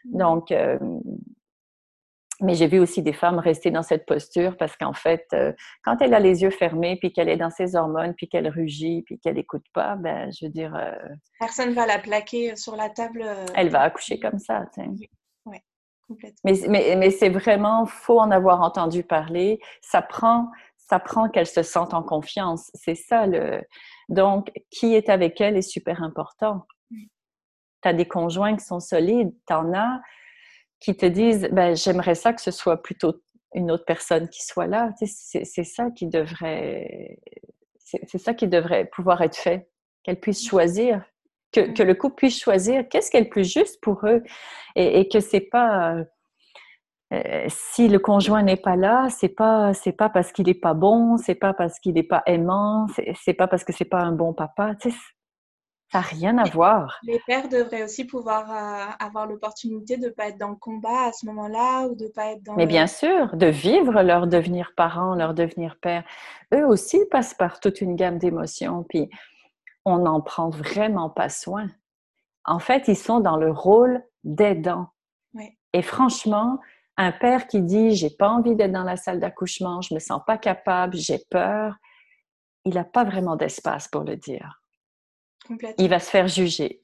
[0.06, 0.18] Mm.
[0.18, 0.78] Donc, euh,
[2.42, 5.54] Mais j'ai vu aussi des femmes rester dans cette posture parce qu'en fait, euh,
[5.84, 9.04] quand elle a les yeux fermés, puis qu'elle est dans ses hormones, puis qu'elle rugit,
[9.04, 10.74] puis qu'elle n'écoute pas, ben, je veux dire...
[11.40, 13.24] Personne va la plaquer sur la table.
[13.56, 14.66] Elle va accoucher comme ça.
[15.46, 15.58] Oui,
[16.08, 16.40] complètement.
[16.44, 19.60] Mais, mais, mais c'est vraiment faux en avoir entendu parler.
[19.82, 20.50] Ça prend,
[20.92, 22.70] ça prend qu'elle se sente en confiance.
[22.74, 23.62] C'est ça le...
[24.10, 26.66] Donc, qui est avec elle est super important.
[26.90, 30.02] Tu as des conjoints qui sont solides, tu en as
[30.82, 33.14] qui te disent ben, j'aimerais ça que ce soit plutôt
[33.54, 34.90] une autre personne qui soit là.
[35.00, 37.18] c'est ça qui devrait
[37.78, 39.70] c'est ça qui devrait pouvoir être fait,
[40.04, 41.04] qu'elle puisse choisir,
[41.52, 44.24] que, que, le couple puisse choisir qu'est-ce qui est le plus juste pour eux
[44.76, 45.98] et, et que c'est pas
[47.14, 50.74] euh, si le conjoint n'est pas là, c'est pas c'est pas parce qu'il n'est pas
[50.74, 52.88] bon, c'est pas parce qu'il n'est pas aimant,
[53.22, 54.76] c'est pas parce que c'est pas un bon papa.
[54.76, 54.98] Tu sais,
[55.92, 57.00] ça n'a rien à voir.
[57.04, 61.08] Les pères devraient aussi pouvoir euh, avoir l'opportunité de ne pas être dans le combat
[61.08, 62.56] à ce moment-là ou de pas être dans.
[62.56, 66.06] Mais bien sûr, de vivre leur devenir parent, leur devenir père.
[66.54, 69.10] Eux aussi passent par toute une gamme d'émotions, puis
[69.84, 71.68] on n'en prend vraiment pas soin.
[72.46, 74.88] En fait, ils sont dans le rôle d'aidant.
[75.74, 76.60] Et franchement,
[77.02, 80.22] un père qui dit j'ai pas envie d'être dans la salle d'accouchement, je me sens
[80.26, 81.76] pas capable, j'ai peur,
[82.66, 84.62] il n'a pas vraiment d'espace pour le dire.
[85.78, 86.84] Il va se faire juger.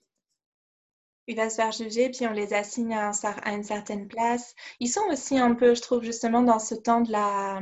[1.27, 3.11] Il va se faire juger, puis on les assigne à,
[3.51, 4.55] une certaine place.
[4.79, 7.61] Ils sont aussi un peu, je trouve, justement, dans ce temps de la,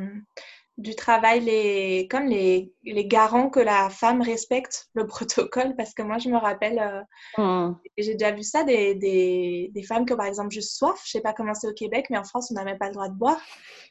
[0.78, 5.76] du travail, les, comme les, les garants que la femme respecte le protocole.
[5.76, 7.76] Parce que moi, je me rappelle, euh, mmh.
[7.97, 11.01] j'ai déjà vu ça, des, des, des, femmes ont, par exemple, juste soif.
[11.05, 12.93] Je sais pas comment c'est au Québec, mais en France, on n'a même pas le
[12.93, 13.41] droit de boire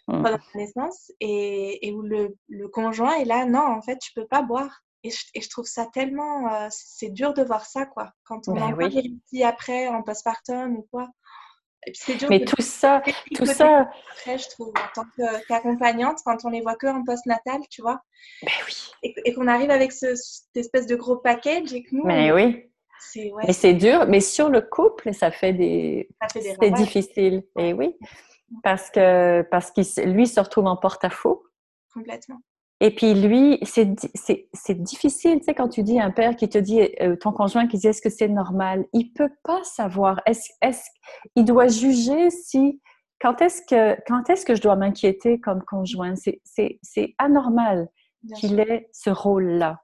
[0.09, 0.23] mmh.
[0.23, 1.11] pendant la naissance.
[1.21, 4.43] Et, et où le, le conjoint est là, non, en fait, tu ne peux pas
[4.43, 4.81] boire.
[5.07, 6.51] Et je, trouve ça tellement.
[6.51, 8.11] Euh, c'est dur de voir ça, quoi.
[8.25, 9.45] Quand on en oui.
[9.45, 11.11] après, en postpartum ou quoi.
[12.29, 13.03] Mais tout ça,
[13.35, 13.91] tout ça.
[14.19, 15.07] Après, je trouve, en tant
[15.49, 18.01] qu'accompagnante, quand on les voit que en postnatal, tu vois.
[18.43, 18.91] Ben oui.
[19.25, 22.05] Et, qu'on arrive avec ce, cette espèce de gros package et que nous.
[22.05, 22.71] Mais oui.
[23.01, 24.07] C'est Mais c'est dur.
[24.07, 26.09] Mais sur le couple, ça fait des.
[26.33, 27.43] c'est difficile.
[27.59, 27.97] Et oui.
[28.63, 31.45] Parce que parce qu'il lui se retrouve en porte-à-faux.
[31.93, 32.41] Complètement.
[32.81, 33.95] Et puis lui, c'est
[34.83, 37.79] difficile, tu sais, quand tu dis un père qui te dit, euh, ton conjoint qui
[37.79, 40.21] dit est-ce que c'est normal, il peut pas savoir.
[40.27, 40.83] Est-ce, est
[41.37, 42.81] il doit juger si
[43.21, 46.15] quand est-ce que quand est-ce que je dois m'inquiéter comme conjoint?
[46.17, 47.89] C'est anormal
[48.37, 49.81] qu'il ait ce rôle-là.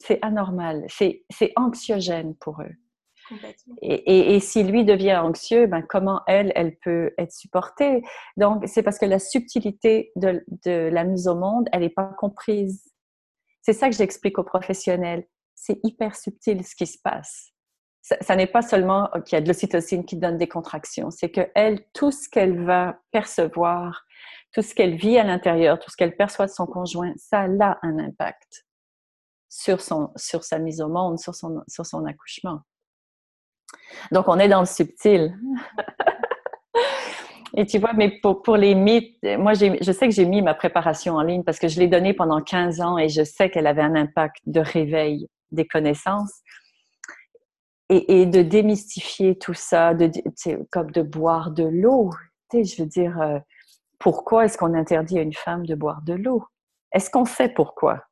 [0.00, 0.86] C'est anormal.
[0.88, 2.74] C'est anxiogène pour eux.
[3.82, 8.02] Et, si lui devient anxieux, ben comment elle, elle peut être supportée?
[8.36, 12.92] Donc, c'est parce que la subtilité de, la mise au monde, elle n'est pas comprise.
[13.62, 15.26] C'est ça que j'explique aux professionnels.
[15.54, 17.52] C'est hyper subtil ce qui se passe.
[18.00, 21.50] Ça, n'est pas seulement qu'il y a de l'ocytocine qui donne des contractions, c'est que
[21.54, 24.06] elle, tout ce qu'elle va percevoir,
[24.52, 27.78] tout ce qu'elle vit à l'intérieur, tout ce qu'elle perçoit de son conjoint, ça a
[27.82, 28.66] un impact
[29.50, 32.60] sur, son, sur sa mise au monde, sur son, sur son accouchement.
[34.12, 35.36] Donc, on est dans le subtil.
[37.56, 40.54] Et tu vois, mais pour, pour les mythes, moi, je sais que j'ai mis ma
[40.54, 43.66] préparation en ligne parce que je l'ai donnée pendant 15 ans et je sais qu'elle
[43.66, 46.42] avait un impact de réveil des connaissances
[47.88, 50.10] et, de démystifier tout ça, de,
[50.70, 52.10] comme de boire de l'eau.
[52.52, 53.38] Je veux dire, euh,
[53.98, 56.44] pourquoi est-ce qu'on interdit à une femme de boire de l'eau?
[56.92, 58.04] Est-ce qu'on sait pourquoi?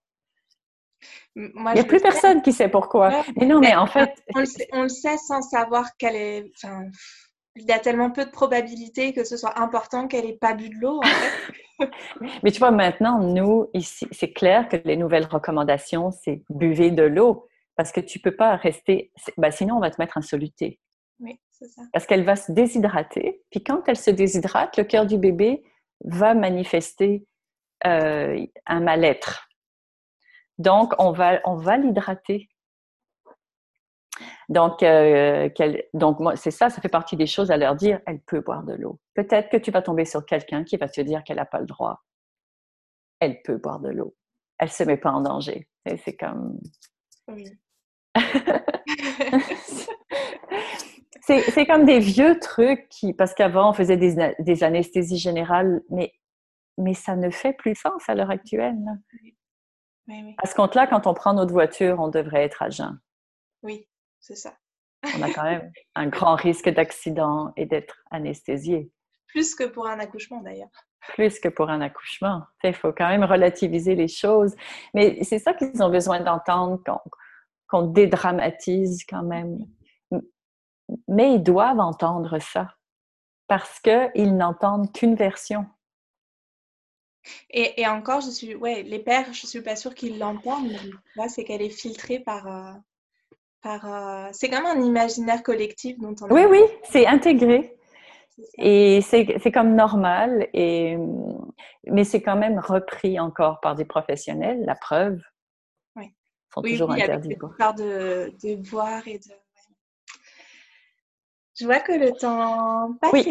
[1.35, 3.25] Il n'y a plus personne qui sait pourquoi.
[3.37, 4.13] Mais non, mais, en fait.
[4.35, 6.53] On le, sait, sans savoir qu'elle est.
[7.57, 10.69] il y a tellement peu de probabilités que ce soit important qu'elle n'ait pas bu
[10.69, 11.01] de l'eau.
[12.43, 17.03] mais tu vois, maintenant, nous, ici, c'est clair que les nouvelles recommandations, c'est buvez de
[17.03, 17.47] l'eau.
[17.77, 19.13] Parce que tu ne peux pas rester.
[19.37, 20.81] Ben, sinon, on va te mettre un soluté.
[21.21, 21.83] Oui, c'est ça.
[21.93, 23.43] Parce qu'elle va se déshydrater.
[23.51, 25.63] Puis quand elle se déshydrate, le cœur du bébé
[26.03, 27.27] va manifester
[27.87, 29.46] euh, un mal-être.
[30.59, 32.49] Donc, on va, on va l'hydrater.
[34.49, 35.49] Donc, euh,
[35.93, 38.75] donc c'est ça, ça fait partie des choses à leur dire, elle peut boire de
[38.75, 39.01] l'eau.
[39.15, 41.67] Peut-être que tu vas tomber sur quelqu'un qui va te dire qu'elle n'a pas le
[41.67, 42.03] droit.
[43.21, 44.15] Elle peut boire de l'eau.
[44.59, 45.69] Elle ne se met pas en danger.
[46.05, 46.59] C'est comme...
[47.29, 47.45] Oui.
[51.21, 56.15] c'est comme des vieux trucs qui, parce qu'avant on faisait des, des, anesthésies générales, mais,
[56.79, 58.79] mais ça ne fait plus sens à l'heure actuelle.
[60.09, 63.01] À ce compte-là, quand on prend notre voiture, on devrait être à jeun.
[63.63, 63.89] Oui,
[64.21, 64.55] c'est ça.
[65.17, 68.91] on a quand même un grand risque d'accident et d'être anesthésié.
[69.29, 70.71] Plus que pour un accouchement d'ailleurs.
[71.15, 72.43] Plus que pour un accouchement.
[72.65, 74.55] Il faut quand même relativiser les choses.
[74.95, 76.81] Mais c'est ça qu'ils ont besoin d'entendre,
[77.69, 79.59] qu'on dédramatise quand même.
[81.09, 82.69] Mais ils doivent entendre ça.
[83.49, 85.67] parce qu'ils n'entendent qu'une version.
[87.51, 90.77] Et, encore, je suis, ouais, les pères, je suis pas sûre qu'ils l'entendent.
[91.16, 92.72] Là, c'est qu'elle est filtrée par, euh,
[93.62, 93.87] par.
[93.87, 96.33] Euh, c'est comme un imaginaire collectif dont on.
[96.33, 97.77] Oui, oui, c'est intégré.
[98.59, 100.99] Et c'est comme normal, et,
[101.87, 105.18] mais c'est quand même repris encore par des professionnels, la preuve.
[105.97, 106.12] Oui.
[106.53, 107.35] Sont oui, toujours oui, interdits.
[107.59, 109.33] Avec de, de voir et de.
[111.59, 113.12] Je vois que le temps passe.
[113.14, 113.24] Oui.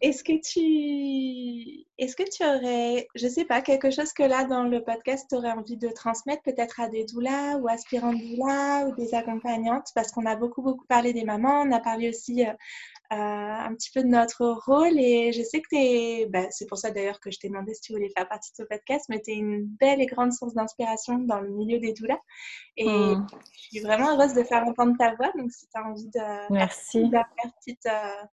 [0.00, 4.62] Est-ce que tu est-ce que tu aurais, je sais pas, quelque chose que là dans
[4.62, 8.94] le podcast tu aurais envie de transmettre peut-être à des doulas ou aspirantes doulas ou
[8.94, 9.88] des accompagnantes?
[9.94, 12.52] Parce qu'on a beaucoup beaucoup parlé des mamans, on a parlé aussi euh,
[13.12, 16.66] euh, un petit peu de notre rôle et je sais que tu es, bah, c'est
[16.66, 19.04] pour ça d'ailleurs que je t'ai demandé si tu voulais faire partie de ce podcast,
[19.10, 22.20] mais tu es une belle et grande source d'inspiration dans le milieu des doulas
[22.76, 23.26] et mmh.
[23.52, 26.52] je suis vraiment heureuse de faire entendre ta voix donc si tu as envie de
[26.52, 27.10] Merci.
[27.10, 27.26] faire
[27.58, 28.24] petite euh,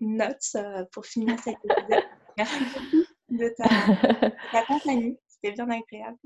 [0.00, 2.04] notes euh, pour finir cette épisode.
[2.36, 5.18] Merci beaucoup de ta, compagnie.
[5.26, 6.18] C'était bien agréable.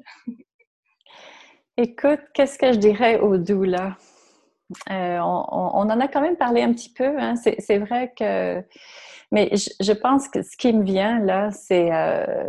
[1.77, 3.97] Écoute, qu'est-ce que je dirais au doula?
[4.91, 7.19] Euh, on, on, en a quand même parlé un petit peu.
[7.19, 7.35] Hein.
[7.37, 8.63] C'est vrai que.
[9.31, 11.93] Mais je, pense que ce qui me vient là, c'est.
[11.93, 12.47] Euh,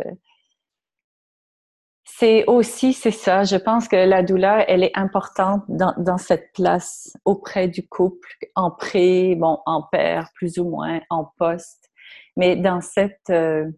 [2.24, 7.12] c'est aussi, c'est ça, je pense que la douleur, elle est importante dans, cette place
[7.26, 11.90] auprès du couple, en pré, bon, en père, plus ou moins, en poste.
[12.38, 13.28] Mais dans cette...
[13.28, 13.70] Euh,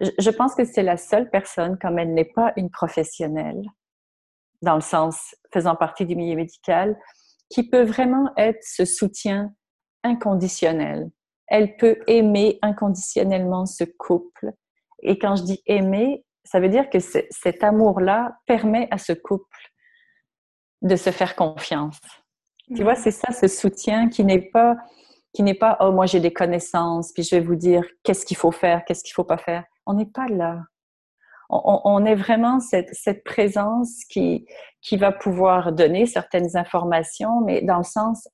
[0.00, 3.60] je pense que c'est la seule personne, comme elle n'est pas une professionnelle,
[4.62, 6.96] dans le sens faisant partie du milieu médical,
[7.50, 9.52] qui peut vraiment être ce soutien
[10.02, 11.10] inconditionnel.
[11.46, 14.52] Elle peut aimer inconditionnellement ce couple.
[15.02, 19.72] Et quand je dis aimer, ça veut dire que cet amour-là permet à ce couple
[20.82, 22.00] de se faire confiance.
[22.74, 24.76] Tu vois, c'est ça, ce soutien qui n'est pas,
[25.32, 28.36] qui n'est pas, oh, moi j'ai des connaissances, puis je vais vous dire qu'est-ce qu'il
[28.36, 29.64] faut faire, qu'est-ce qu'il faut pas faire.
[29.86, 30.62] On n'est pas là.
[31.50, 34.46] On, est vraiment cette, cette présence qui,
[34.80, 38.26] qui va pouvoir donner certaines informations, mais dans le sens,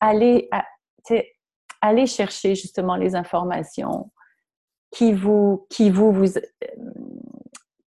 [0.00, 0.50] aller,
[1.80, 4.10] aller chercher justement les informations
[4.90, 6.32] qui vous, qui vous, vous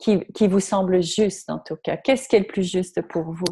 [0.01, 1.97] qui, vous semble juste en tout cas.
[1.97, 3.45] Qu'est-ce qui est le plus juste pour vous?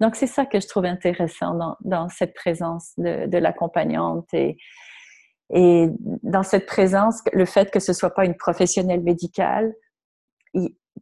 [0.00, 4.56] Donc, c'est ça que je trouve intéressant dans, cette présence de, l'accompagnante et,
[5.54, 5.86] et
[6.22, 9.72] dans cette présence, le fait que ce soit pas une professionnelle médicale,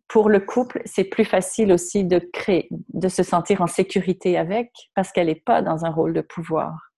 [0.09, 4.71] pour le couple, c'est plus facile aussi de créer, de se sentir en sécurité avec
[4.95, 6.93] parce qu'elle n'est pas dans un rôle de pouvoir.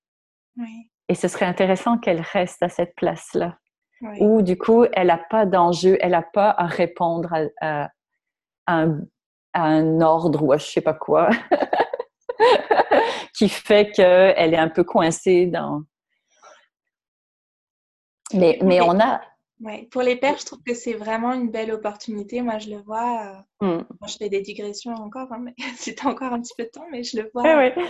[1.09, 3.59] Et ce serait intéressant qu'elle reste à cette place-là.
[4.21, 7.89] Ou du coup, elle n'a pas d'enjeu, elle n'a pas à répondre à,
[8.67, 11.31] un, ordre ou à je sais pas quoi,
[13.35, 15.83] qui fait qu'elle est un peu coincée dans.
[18.33, 19.21] Mais, mais on a.
[19.61, 19.89] Ouais.
[19.93, 22.43] Pour les pères, je trouve que c'est vraiment une belle opportunité.
[22.43, 23.45] Moi, je le vois.
[23.63, 23.85] Euh, hmm.
[24.07, 27.05] je fais des digressions encore, hein, mais c'était encore un petit peu de temps, mais
[27.05, 27.45] je le vois.
[27.45, 27.85] Oui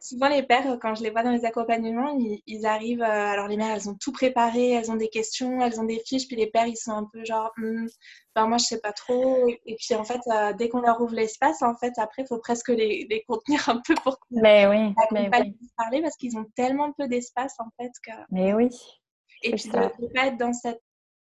[0.00, 3.56] souvent les pères, quand je les vois dans les accompagnements, ils, arrivent, euh, alors les
[3.56, 6.46] mères, elles ont tout préparé, elles ont des questions, elles ont des fiches, puis les
[6.48, 7.86] pères, ils sont un peu genre, hm,
[8.34, 9.46] ben moi, je sais pas trop.
[9.48, 12.38] Et puis en fait, euh, dès qu'on leur ouvre l'espace, en fait, après, il faut
[12.38, 15.42] presque les, les, contenir un peu pour mais oui, mais pas
[15.76, 17.92] parler parce qu'ils ont tellement peu d'espace, en fait.
[18.04, 18.12] Que...
[18.30, 18.70] Mais oui.
[19.42, 20.82] Et puis de ne pas être dans cette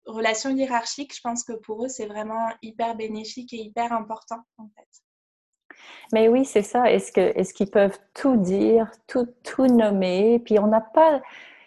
[0.06, 4.68] relation hiérarchique, je pense que pour eux, c'est vraiment hyper bénéfique et hyper important, en
[4.76, 4.88] fait.
[6.12, 6.90] Mais oui, c'est ça.
[6.90, 11.20] Est-ce que est-ce qu'ils peuvent tout dire, tout tout nommer, puis on n'a pas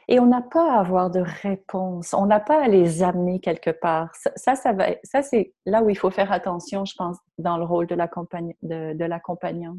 [0.08, 2.14] et on n'a pas à avoir de réponse.
[2.14, 4.14] On n'a pas à les amener quelque part.
[4.36, 4.90] Ça, ça, va.
[5.04, 9.78] Ça, c'est là où il faut faire attention, je pense, dans le rôle de l'accompagnante.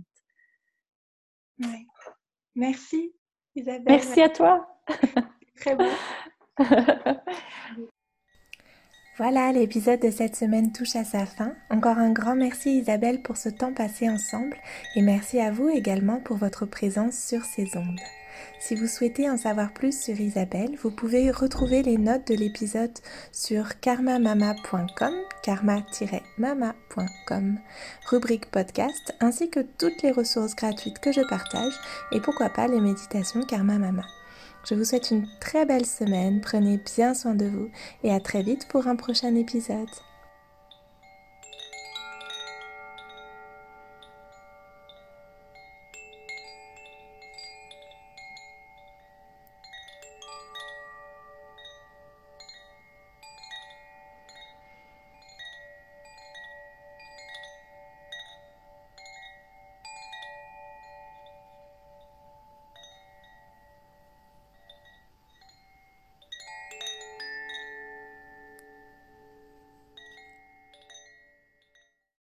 [1.59, 1.87] Oui.
[2.55, 3.15] Merci,
[3.55, 3.85] Isabelle.
[3.87, 4.67] Merci à toi.
[5.57, 5.91] Très bon.
[9.17, 11.53] Voilà, l'épisode de cette semaine touche à sa fin.
[11.71, 14.57] Encore un grand merci Isabelle pour ce temps passé ensemble
[14.97, 18.01] et merci à vous également pour votre présence sur ces ondes.
[18.59, 22.91] Si vous souhaitez en savoir plus sur Isabelle, vous pouvez retrouver les notes de l'épisode
[23.31, 27.59] sur karmamama.com, karma-mama.com,
[28.11, 31.75] rubrique podcast, ainsi que toutes les ressources gratuites que je partage
[32.11, 34.03] et pourquoi pas les méditations Karma Mama.
[34.65, 37.69] Je vous souhaite une très belle semaine, prenez bien soin de vous
[38.03, 39.91] et à très vite pour un prochain épisode.